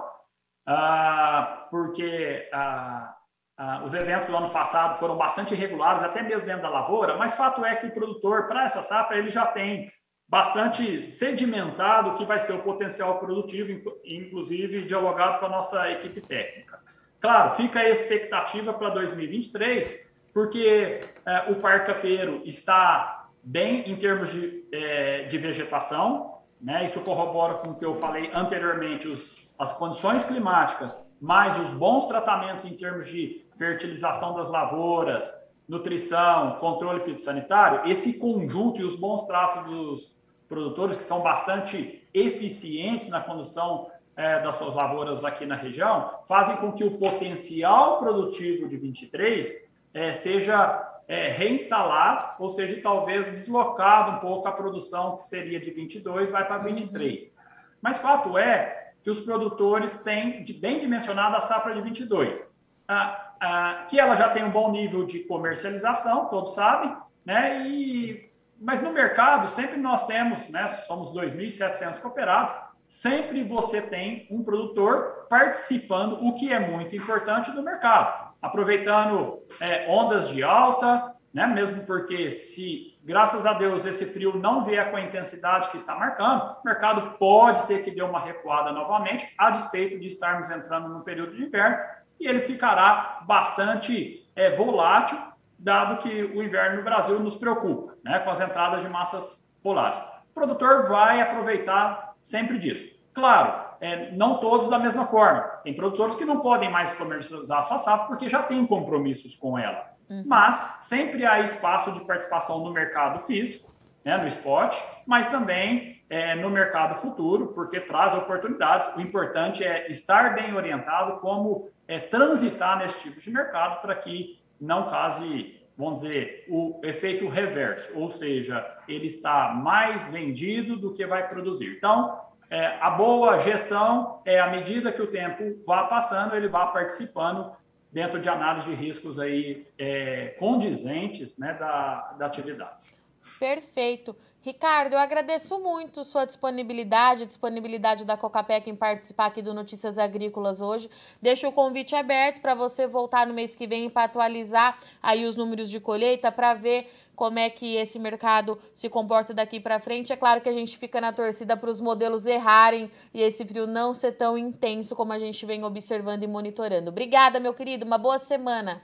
ah, 0.64 1.68
porque 1.72 2.48
ah, 2.54 3.16
ah, 3.58 3.82
os 3.84 3.96
eventos 3.96 4.28
do 4.28 4.38
ano 4.38 4.52
passado 4.52 4.96
foram 5.00 5.18
bastante 5.18 5.56
irregulares, 5.56 6.04
até 6.04 6.22
mesmo 6.22 6.46
dentro 6.46 6.62
da 6.62 6.70
lavoura, 6.70 7.18
mas 7.18 7.34
fato 7.34 7.66
é 7.66 7.76
que 7.76 7.88
o 7.88 7.92
produtor, 7.92 8.48
para 8.48 8.64
essa 8.64 8.80
safra, 8.80 9.18
ele 9.18 9.32
já 9.32 9.48
tem 9.48 9.92
bastante 10.30 11.02
sedimentado 11.02 12.14
que 12.14 12.24
vai 12.24 12.40
ser 12.40 12.54
o 12.54 12.62
potencial 12.62 13.18
produtivo, 13.18 13.92
inclusive 14.06 14.86
dialogado 14.86 15.40
com 15.40 15.48
a 15.48 15.50
nossa 15.50 15.90
equipe 15.92 16.22
técnica. 16.22 16.80
Claro, 17.20 17.56
fica 17.56 17.80
a 17.80 17.90
expectativa 17.90 18.72
para 18.72 18.90
2023, 18.90 20.12
porque 20.32 21.00
eh, 21.26 21.46
o 21.52 21.56
parque 21.56 21.88
cafeiro 21.88 22.42
está 22.46 23.30
bem 23.44 23.90
em 23.90 23.96
termos 23.96 24.32
de, 24.32 24.68
eh, 24.72 25.24
de 25.24 25.38
vegetação, 25.38 26.35
né? 26.62 26.84
Isso 26.84 27.00
corrobora 27.02 27.56
com 27.56 27.72
o 27.72 27.76
que 27.76 27.86
eu 27.86 27.96
falei 27.96 28.32
anteriormente, 28.34 29.08
os, 29.08 29.48
as 29.58 29.74
condições 29.74 30.24
climáticas, 30.24 31.06
mais 31.22 31.58
os 31.60 31.74
bons 31.74 32.06
tratamentos 32.06 32.66
em 32.66 32.76
termos 32.76 33.08
de 33.08 33.46
fertilização 33.58 34.34
das 34.34 34.50
lavouras, 34.50 35.32
nutrição, 35.68 36.58
controle 36.60 37.04
fitossanitário, 37.04 37.90
esse 37.90 38.18
conjunto 38.20 38.82
e 38.82 38.84
os 38.84 38.96
bons 38.96 39.24
tratos 39.24 39.64
dos 39.66 40.18
produtores, 40.48 40.96
que 40.96 41.04
são 41.04 41.22
bastante 41.22 42.08
eficientes 42.14 43.10
na 43.10 43.20
condução 43.20 43.90
é, 44.16 44.40
das 44.40 44.56
suas 44.56 44.74
lavouras 44.74 45.26
aqui 45.26 45.46
na 45.46 45.56
região, 45.56 46.20
fazem 46.28 46.56
com 46.58 46.72
que 46.72 46.84
o 46.84 46.98
potencial 46.98 48.00
produtivo 48.00 48.68
de 48.68 48.78
23 48.78 49.52
é, 49.94 50.14
seja 50.14 50.95
é, 51.08 51.30
reinstalado, 51.30 52.36
ou 52.40 52.50
seja, 52.50 52.80
talvez 52.82 53.30
deslocado 53.30 54.12
um 54.12 54.20
pouco 54.20 54.48
a 54.48 54.52
produção 54.52 55.18
que 55.18 55.24
seria 55.24 55.60
de 55.60 55.72
22 55.72 56.32
vai 56.32 56.46
para 56.46 56.58
23. 56.60 57.24
Uhum. 57.24 57.36
Mas 57.82 57.98
fato 57.98 58.38
é 58.38 58.94
que 59.04 59.10
os 59.10 59.20
produtores 59.20 59.96
têm 59.98 60.44
bem 60.60 60.80
dimensionado 60.80 61.36
a 61.36 61.42
safra 61.42 61.76
de 61.76 61.82
22, 61.82 62.52
ah, 62.88 63.34
ah, 63.40 63.86
que 63.88 64.00
ela 64.00 64.16
já 64.16 64.30
tem 64.30 64.44
um 64.44 64.50
bom 64.50 64.72
nível 64.72 65.06
de 65.06 65.20
comercialização, 65.20 66.26
todos 66.26 66.56
sabem, 66.56 66.96
né? 67.24 67.68
E, 67.68 68.32
mas 68.60 68.82
no 68.82 68.92
mercado 68.92 69.48
sempre 69.48 69.78
nós 69.78 70.08
temos, 70.08 70.50
né? 70.50 70.68
Somos 70.68 71.12
2.700 71.12 72.00
cooperados, 72.00 72.54
sempre 72.88 73.44
você 73.44 73.82
tem 73.82 74.28
um 74.30 74.44
produtor 74.44 75.26
participando, 75.30 76.26
o 76.26 76.36
que 76.36 76.52
é 76.52 76.60
muito 76.60 76.96
importante 76.96 77.52
no 77.52 77.64
mercado, 77.64 78.34
aproveitando 78.42 79.40
é, 79.60 79.88
ondas 79.90 80.30
de 80.30 80.44
alta, 80.44 81.16
né? 81.36 81.46
Mesmo 81.46 81.84
porque 81.84 82.30
se, 82.30 82.98
graças 83.04 83.46
a 83.46 83.52
Deus, 83.52 83.86
esse 83.86 84.06
frio 84.06 84.38
não 84.38 84.64
vier 84.64 84.90
com 84.90 84.96
a 84.96 85.02
intensidade 85.02 85.70
que 85.70 85.76
está 85.76 85.94
marcando, 85.94 86.56
o 86.64 86.66
mercado 86.66 87.18
pode 87.18 87.60
ser 87.62 87.84
que 87.84 87.92
dê 87.92 88.02
uma 88.02 88.22
recuada 88.22 88.72
novamente, 88.72 89.28
a 89.38 89.50
despeito 89.50 90.00
de 90.00 90.08
estarmos 90.08 90.50
entrando 90.50 90.88
no 90.88 91.02
período 91.02 91.36
de 91.36 91.44
inverno, 91.44 91.78
e 92.18 92.26
ele 92.26 92.40
ficará 92.40 93.22
bastante 93.28 94.26
é, 94.34 94.56
volátil, 94.56 95.18
dado 95.60 95.98
que 95.98 96.24
o 96.24 96.42
inverno 96.42 96.78
no 96.78 96.84
Brasil 96.84 97.20
nos 97.20 97.36
preocupa, 97.36 97.96
né? 98.02 98.20
Com 98.20 98.30
as 98.30 98.40
entradas 98.40 98.82
de 98.82 98.88
massas 98.88 99.46
polares. 99.62 100.02
Produtor 100.36 100.90
vai 100.90 101.22
aproveitar 101.22 102.14
sempre 102.22 102.60
disso. 102.60 102.94
Claro, 103.14 103.64
é, 103.80 104.12
não 104.12 104.42
todos 104.42 104.70
da 104.70 104.78
mesma 104.78 105.06
forma. 105.06 105.42
Tem 105.64 105.74
produtores 105.74 106.16
que 106.16 106.26
não 106.26 106.42
podem 106.42 106.70
mais 106.70 106.94
comercializar 106.94 107.60
a 107.60 107.62
sua 107.62 107.78
safra 107.78 108.08
porque 108.08 108.28
já 108.28 108.44
tem 108.44 108.66
compromissos 108.68 109.36
com 109.36 109.58
ela. 109.58 109.96
Uhum. 110.10 110.24
Mas 110.26 110.56
sempre 110.82 111.26
há 111.26 111.40
espaço 111.40 111.94
de 111.94 112.04
participação 112.04 112.60
no 112.60 112.72
mercado 112.72 113.22
físico, 113.22 113.74
né, 114.04 114.18
no 114.18 114.28
spot, 114.28 114.76
mas 115.08 115.28
também 115.28 116.04
é, 116.10 116.36
no 116.36 116.50
mercado 116.50 116.96
futuro, 116.96 117.48
porque 117.48 117.80
traz 117.80 118.14
oportunidades. 118.14 118.94
O 118.96 119.02
importante 119.02 119.64
é 119.64 119.90
estar 119.90 120.36
bem 120.36 120.54
orientado 120.54 121.20
como 121.22 121.70
é, 121.88 122.00
transitar 122.00 122.78
nesse 122.78 123.02
tipo 123.02 123.20
de 123.20 123.32
mercado 123.32 123.82
para 123.82 123.96
que 123.96 124.40
não 124.60 124.90
case, 124.90 125.60
vamos 125.78 126.02
dizer, 126.02 126.46
o 126.48 126.80
efeito 126.84 127.28
reverso, 127.28 127.92
ou 127.96 128.10
seja, 128.10 128.66
ele 128.88 129.08
está 129.08 129.54
mais 129.54 130.08
vendido 130.08 130.78
do 130.78 130.94
que 130.94 131.06
vai 131.06 131.28
produzir. 131.28 131.76
Então, 131.78 132.20
é, 132.50 132.78
a 132.80 132.92
boa 132.92 133.38
gestão 133.40 134.22
é 134.26 134.40
à 134.40 134.50
medida 134.50 134.92
que 134.92 135.02
o 135.02 135.08
tempo 135.08 135.62
vá 135.66 135.84
passando, 135.86 136.36
ele 136.36 136.48
vá 136.48 136.68
participando 136.68 137.52
dentro 137.92 138.20
de 138.20 138.30
análise 138.30 138.68
de 138.68 138.76
riscos 138.76 139.20
aí 139.20 139.66
é, 139.78 140.36
condizentes 140.40 141.38
né, 141.38 141.54
da, 141.54 142.16
da 142.18 142.26
atividade. 142.26 142.94
Perfeito. 143.40 144.16
Ricardo, 144.46 144.94
eu 144.94 145.00
agradeço 145.00 145.60
muito 145.60 146.04
sua 146.04 146.24
disponibilidade, 146.24 147.26
disponibilidade 147.26 148.06
da 148.06 148.16
Cocapec 148.16 148.70
em 148.70 148.76
participar 148.76 149.26
aqui 149.26 149.42
do 149.42 149.56
Notícias 149.56 149.98
Agrícolas 149.98 150.62
hoje. 150.62 150.88
Deixo 151.20 151.48
o 151.48 151.52
convite 151.52 151.96
aberto 151.96 152.42
para 152.42 152.54
você 152.54 152.86
voltar 152.86 153.26
no 153.26 153.34
mês 153.34 153.56
que 153.56 153.66
vem 153.66 153.90
para 153.90 154.04
atualizar 154.04 154.78
aí 155.02 155.26
os 155.26 155.36
números 155.36 155.68
de 155.68 155.80
colheita 155.80 156.32
para 156.32 156.54
ver 156.54 156.94
como 157.16 157.40
é 157.40 157.50
que 157.50 157.76
esse 157.76 157.98
mercado 157.98 158.62
se 158.72 158.88
comporta 158.88 159.34
daqui 159.34 159.60
para 159.60 159.80
frente. 159.80 160.14
É 160.14 160.16
claro 160.16 160.40
que 160.42 160.50
a 160.50 160.54
gente 160.54 160.78
fica 160.78 161.02
na 161.02 161.12
torcida 161.12 161.58
para 161.58 161.72
os 161.72 161.82
modelos 161.82 162.28
errarem 162.28 162.92
e 163.16 163.24
esse 163.24 163.44
frio 163.44 163.66
não 163.66 163.96
ser 163.96 164.12
tão 164.12 164.38
intenso 164.38 164.96
como 164.96 165.12
a 165.12 165.18
gente 165.18 165.44
vem 165.44 165.64
observando 165.64 166.22
e 166.22 166.28
monitorando. 166.28 166.92
Obrigada, 166.92 167.40
meu 167.40 167.56
querido. 167.56 167.84
Uma 167.84 167.98
boa 167.98 168.20
semana. 168.20 168.84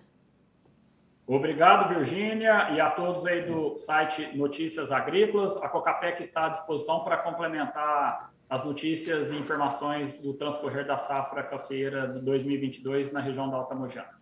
Obrigado, 1.33 1.87
Virgínia, 1.87 2.71
e 2.71 2.81
a 2.81 2.89
todos 2.89 3.25
aí 3.25 3.43
do 3.43 3.77
site 3.77 4.35
Notícias 4.35 4.91
Agrícolas. 4.91 5.55
A 5.55 5.69
Cocapec 5.69 6.21
está 6.21 6.47
à 6.47 6.49
disposição 6.49 7.05
para 7.05 7.15
complementar 7.15 8.33
as 8.49 8.65
notícias 8.65 9.31
e 9.31 9.37
informações 9.37 10.17
do 10.17 10.33
transcorrer 10.33 10.85
da 10.85 10.97
safra 10.97 11.41
cafeira 11.41 12.05
de 12.05 12.19
2022 12.19 13.13
na 13.13 13.21
região 13.21 13.49
da 13.49 13.55
Alta 13.55 13.73
Mojana. 13.73 14.19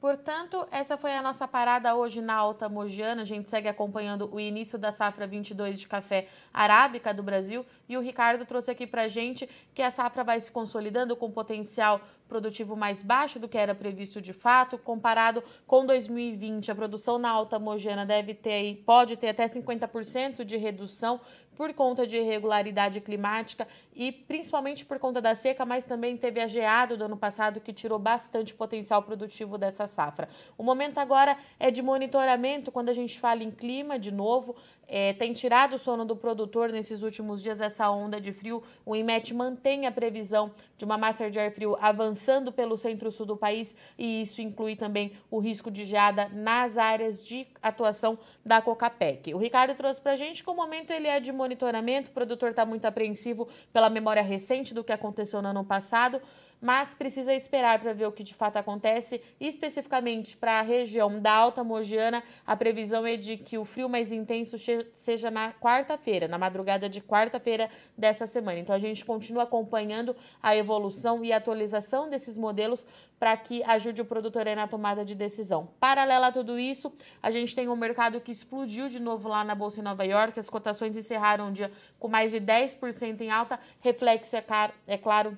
Portanto, 0.00 0.66
essa 0.70 0.96
foi 0.96 1.12
a 1.12 1.20
nossa 1.20 1.46
parada 1.46 1.94
hoje 1.94 2.22
na 2.22 2.34
Alta 2.34 2.66
Mogiana. 2.66 3.20
A 3.20 3.26
gente 3.26 3.50
segue 3.50 3.68
acompanhando 3.68 4.34
o 4.34 4.40
início 4.40 4.78
da 4.78 4.90
safra 4.90 5.26
22 5.26 5.78
de 5.78 5.86
café 5.86 6.26
arábica 6.54 7.12
do 7.12 7.22
Brasil 7.22 7.66
e 7.86 7.98
o 7.98 8.00
Ricardo 8.00 8.46
trouxe 8.46 8.70
aqui 8.70 8.86
para 8.86 9.08
gente 9.08 9.46
que 9.74 9.82
a 9.82 9.90
safra 9.90 10.24
vai 10.24 10.40
se 10.40 10.50
consolidando 10.50 11.14
com 11.14 11.30
potencial 11.30 12.00
produtivo 12.30 12.76
mais 12.76 13.02
baixo 13.02 13.40
do 13.40 13.48
que 13.48 13.58
era 13.58 13.74
previsto 13.74 14.22
de 14.22 14.32
fato, 14.32 14.78
comparado 14.78 15.42
com 15.66 15.84
2020. 15.84 16.70
A 16.70 16.74
produção 16.74 17.18
na 17.18 17.28
Alta 17.28 17.58
Mogiana 17.58 18.06
deve 18.06 18.32
ter, 18.32 18.82
pode 18.86 19.16
ter 19.16 19.30
até 19.30 19.46
50% 19.46 20.44
de 20.44 20.56
redução 20.56 21.20
por 21.60 21.74
conta 21.74 22.06
de 22.06 22.16
irregularidade 22.16 23.02
climática 23.02 23.68
e 23.94 24.10
principalmente 24.10 24.82
por 24.82 24.98
conta 24.98 25.20
da 25.20 25.34
seca, 25.34 25.66
mas 25.66 25.84
também 25.84 26.16
teve 26.16 26.40
a 26.40 26.46
geada 26.46 26.96
do 26.96 27.04
ano 27.04 27.18
passado 27.18 27.60
que 27.60 27.70
tirou 27.70 27.98
bastante 27.98 28.54
potencial 28.54 29.02
produtivo 29.02 29.58
dessa 29.58 29.86
safra. 29.86 30.26
O 30.56 30.62
momento 30.62 30.96
agora 30.96 31.36
é 31.58 31.70
de 31.70 31.82
monitoramento 31.82 32.72
quando 32.72 32.88
a 32.88 32.94
gente 32.94 33.20
fala 33.20 33.42
em 33.42 33.50
clima, 33.50 33.98
de 33.98 34.10
novo, 34.10 34.56
é, 34.88 35.12
tem 35.12 35.34
tirado 35.34 35.74
o 35.74 35.78
sono 35.78 36.04
do 36.04 36.16
produtor 36.16 36.72
nesses 36.72 37.02
últimos 37.02 37.42
dias 37.42 37.60
essa 37.60 37.90
onda 37.90 38.18
de 38.18 38.32
frio. 38.32 38.62
O 38.86 38.96
IMET 38.96 39.34
mantém 39.34 39.86
a 39.86 39.92
previsão 39.92 40.52
de 40.80 40.84
uma 40.86 40.96
massa 40.96 41.30
de 41.30 41.38
ar 41.38 41.50
frio 41.52 41.76
avançando 41.78 42.50
pelo 42.50 42.74
centro-sul 42.74 43.26
do 43.26 43.36
país 43.36 43.76
e 43.98 44.22
isso 44.22 44.40
inclui 44.40 44.74
também 44.74 45.12
o 45.30 45.38
risco 45.38 45.70
de 45.70 45.84
geada 45.84 46.30
nas 46.32 46.78
áreas 46.78 47.22
de 47.22 47.46
atuação 47.62 48.18
da 48.42 48.62
Cocapec. 48.62 49.34
O 49.34 49.38
Ricardo 49.38 49.74
trouxe 49.74 50.00
para 50.00 50.12
a 50.12 50.16
gente 50.16 50.42
que 50.42 50.48
o 50.48 50.54
momento 50.54 50.90
ele 50.90 51.06
é 51.06 51.20
de 51.20 51.30
monitoramento, 51.32 52.10
o 52.10 52.14
produtor 52.14 52.50
está 52.50 52.64
muito 52.64 52.86
apreensivo 52.86 53.46
pela 53.74 53.90
memória 53.90 54.22
recente 54.22 54.72
do 54.72 54.82
que 54.82 54.90
aconteceu 54.90 55.42
no 55.42 55.48
ano 55.48 55.64
passado 55.64 56.20
mas 56.60 56.94
precisa 56.94 57.34
esperar 57.34 57.78
para 57.80 57.92
ver 57.92 58.06
o 58.06 58.12
que 58.12 58.22
de 58.22 58.34
fato 58.34 58.56
acontece. 58.56 59.22
Especificamente 59.40 60.36
para 60.36 60.58
a 60.58 60.62
região 60.62 61.20
da 61.20 61.32
Alta 61.32 61.64
Mogiana, 61.64 62.22
a 62.46 62.56
previsão 62.56 63.06
é 63.06 63.16
de 63.16 63.36
que 63.36 63.56
o 63.56 63.64
frio 63.64 63.88
mais 63.88 64.12
intenso 64.12 64.56
seja 64.94 65.30
na 65.30 65.52
quarta-feira, 65.52 66.28
na 66.28 66.38
madrugada 66.38 66.88
de 66.88 67.00
quarta-feira 67.00 67.70
dessa 67.96 68.26
semana. 68.26 68.58
Então 68.58 68.74
a 68.74 68.78
gente 68.78 69.04
continua 69.04 69.44
acompanhando 69.44 70.14
a 70.42 70.54
evolução 70.54 71.24
e 71.24 71.32
atualização 71.32 72.10
desses 72.10 72.36
modelos 72.36 72.84
para 73.18 73.36
que 73.36 73.62
ajude 73.64 74.00
o 74.00 74.04
produtor 74.04 74.46
na 74.56 74.66
tomada 74.66 75.04
de 75.04 75.14
decisão. 75.14 75.68
Paralela 75.78 76.28
a 76.28 76.32
tudo 76.32 76.58
isso, 76.58 76.90
a 77.22 77.30
gente 77.30 77.54
tem 77.54 77.68
um 77.68 77.76
mercado 77.76 78.18
que 78.18 78.32
explodiu 78.32 78.88
de 78.88 78.98
novo 78.98 79.28
lá 79.28 79.44
na 79.44 79.54
Bolsa 79.54 79.80
em 79.80 79.82
Nova 79.82 80.04
York, 80.04 80.40
as 80.40 80.48
cotações 80.48 80.96
encerraram 80.96 81.48
o 81.48 81.52
dia 81.52 81.70
com 81.98 82.08
mais 82.08 82.32
de 82.32 82.40
10% 82.40 83.20
em 83.20 83.30
alta, 83.30 83.60
reflexo, 83.80 84.34
é, 84.34 84.40
caro, 84.40 84.72
é 84.86 84.96
claro, 84.96 85.36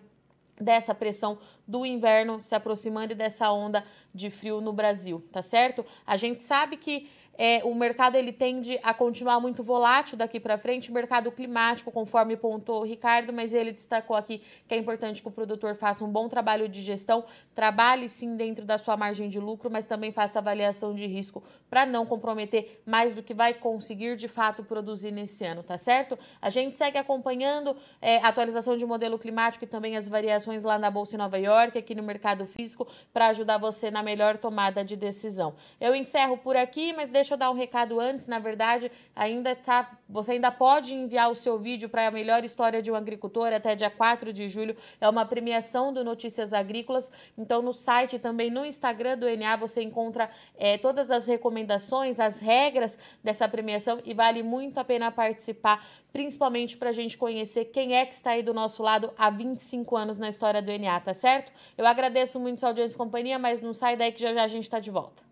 dessa 0.61 0.95
pressão 0.95 1.39
do 1.67 1.85
inverno 1.85 2.41
se 2.41 2.55
aproximando 2.55 3.13
e 3.13 3.17
dessa 3.17 3.51
onda 3.51 3.85
de 4.15 4.31
frio 4.31 4.61
no 4.61 4.73
Brasil, 4.73 5.27
tá 5.33 5.43
certo? 5.43 5.85
A 6.07 6.17
gente 6.17 6.43
sabe 6.43 6.77
que 6.77 7.09
é, 7.39 7.61
o 7.65 7.75
mercado 7.75 8.17
ele 8.17 8.33
tende 8.33 8.79
a 8.83 8.93
continuar 8.93 9.41
muito 9.41 9.63
volátil 9.63 10.17
daqui 10.17 10.39
para 10.39 10.59
frente, 10.59 10.91
o 10.91 10.95
mercado 10.95 11.33
climático, 11.33 11.91
conforme 11.91 12.37
pontuou 12.37 12.81
o 12.81 12.85
Ricardo, 12.85 13.33
mas 13.33 13.53
ele 13.55 13.73
destacou 13.73 14.17
aqui 14.17 14.43
que 14.69 14.75
é 14.75 14.77
importante 14.77 15.23
que 15.23 15.29
o 15.29 15.31
produtor 15.31 15.75
faça 15.75 16.05
um 16.05 16.09
bom 16.09 16.29
trabalho 16.29 16.69
de 16.69 16.83
gestão, 16.83 17.25
trabalhe 17.55 18.09
sim 18.09 18.37
dentro 18.37 18.65
da 18.65 18.79
sua 18.79 18.97
margem 18.97 19.29
de 19.29 19.41
lucro, 19.41 19.71
mas 19.71 19.87
também 19.87 20.13
faça 20.13 20.39
avaliação 20.39 20.95
de 20.95 21.07
risco 21.07 21.43
para 21.71 21.87
não 21.87 22.05
comprometer 22.05 22.83
mais 22.87 23.15
do 23.15 23.23
que 23.23 23.33
vai 23.33 23.55
conseguir 23.55 24.17
de 24.17 24.29
fato 24.29 24.63
produzir 24.63 25.11
nesse 25.11 25.45
ano, 25.45 25.63
tá 25.63 25.79
certo? 25.79 26.19
A 26.41 26.51
gente 26.51 26.77
segue 26.77 26.99
acompanhando 26.99 27.77
é, 28.01 28.19
a 28.19 28.29
atualização 28.29 28.77
de 28.77 28.85
modelo 28.85 29.19
climático 29.19 29.65
e 29.65 29.67
também 29.67 29.97
as 29.97 30.09
variações 30.09 30.65
lá 30.65 30.79
na 30.79 30.91
Bolsa 30.91 31.17
em 31.17 31.19
Nova 31.19 31.39
York, 31.39 31.79
aqui 31.79 31.95
no 31.95 32.03
mercado 32.03 32.47
físico, 32.47 32.87
para 33.13 33.29
ajudar 33.29 33.59
você 33.59 33.91
na 33.91 34.03
melhor 34.03 34.37
tomada 34.37 34.85
de 34.85 34.97
decisão. 34.97 35.55
Eu 35.81 35.95
encerro 35.95 36.37
por 36.37 36.57
aqui, 36.57 36.93
mas 36.93 37.09
deixa 37.23 37.35
eu 37.35 37.39
dar 37.39 37.51
um 37.53 37.55
recado 37.55 38.01
antes, 38.01 38.27
na 38.27 38.41
verdade, 38.41 38.91
ainda 39.15 39.55
tá, 39.55 39.97
você 40.09 40.33
ainda 40.33 40.51
pode 40.51 40.93
enviar 40.93 41.31
o 41.31 41.37
seu 41.37 41.57
vídeo 41.57 41.89
para 41.89 42.09
a 42.09 42.11
melhor 42.11 42.45
história 42.45 42.83
de 42.83 42.91
um 42.91 42.97
agricultor 42.97 43.53
até 43.53 43.77
dia 43.77 43.91
4 43.91 44.33
de 44.33 44.49
julho. 44.49 44.77
É 45.01 45.09
uma 45.09 45.25
premiação 45.25 45.93
do 45.93 46.03
Notícias 46.03 46.53
Agrícolas. 46.53 47.13
Então, 47.39 47.63
no 47.63 47.73
site 47.73 48.19
também 48.19 48.51
no 48.51 48.67
Instagram 48.67 49.17
do 49.17 49.27
NA 49.37 49.55
você 49.57 49.83
encontra 49.83 50.29
é, 50.59 50.77
todas 50.77 51.13
as 51.13 51.25
recomendações, 51.25 52.19
as 52.19 52.41
regras 52.41 52.99
dessa 53.23 53.49
premiação 53.49 54.01
e 54.05 54.13
vale 54.13 54.43
muito 54.43 54.79
a 54.79 54.85
pena 54.85 55.11
participar 55.13 55.87
principalmente 56.13 56.77
para 56.77 56.91
a 56.91 56.93
gente 56.93 57.17
conhecer 57.17 57.67
quem 57.67 57.97
é 57.97 58.05
que 58.05 58.15
está 58.15 58.33
aí 58.33 58.43
do 58.43 58.53
nosso 58.53 58.83
lado 58.83 59.15
há 59.17 59.31
25 59.31 59.97
anos 59.97 60.19
na 60.19 60.29
história 60.29 60.61
do 60.61 60.71
NA, 60.79 61.01
tá 61.01 61.15
certo? 61.15 61.51
Eu 61.79 61.87
agradeço 61.87 62.39
muito 62.39 62.61
sua 62.61 62.69
audiência 62.69 62.97
e 62.97 62.99
companhia, 62.99 63.39
mas 63.39 63.63
não 63.63 63.73
sai 63.73 63.97
daí 63.97 64.13
que 64.13 64.21
já 64.21 64.35
já 64.35 64.43
a 64.43 64.49
gente 64.49 64.65
está 64.65 64.79
de 64.79 64.91
volta. 64.91 65.32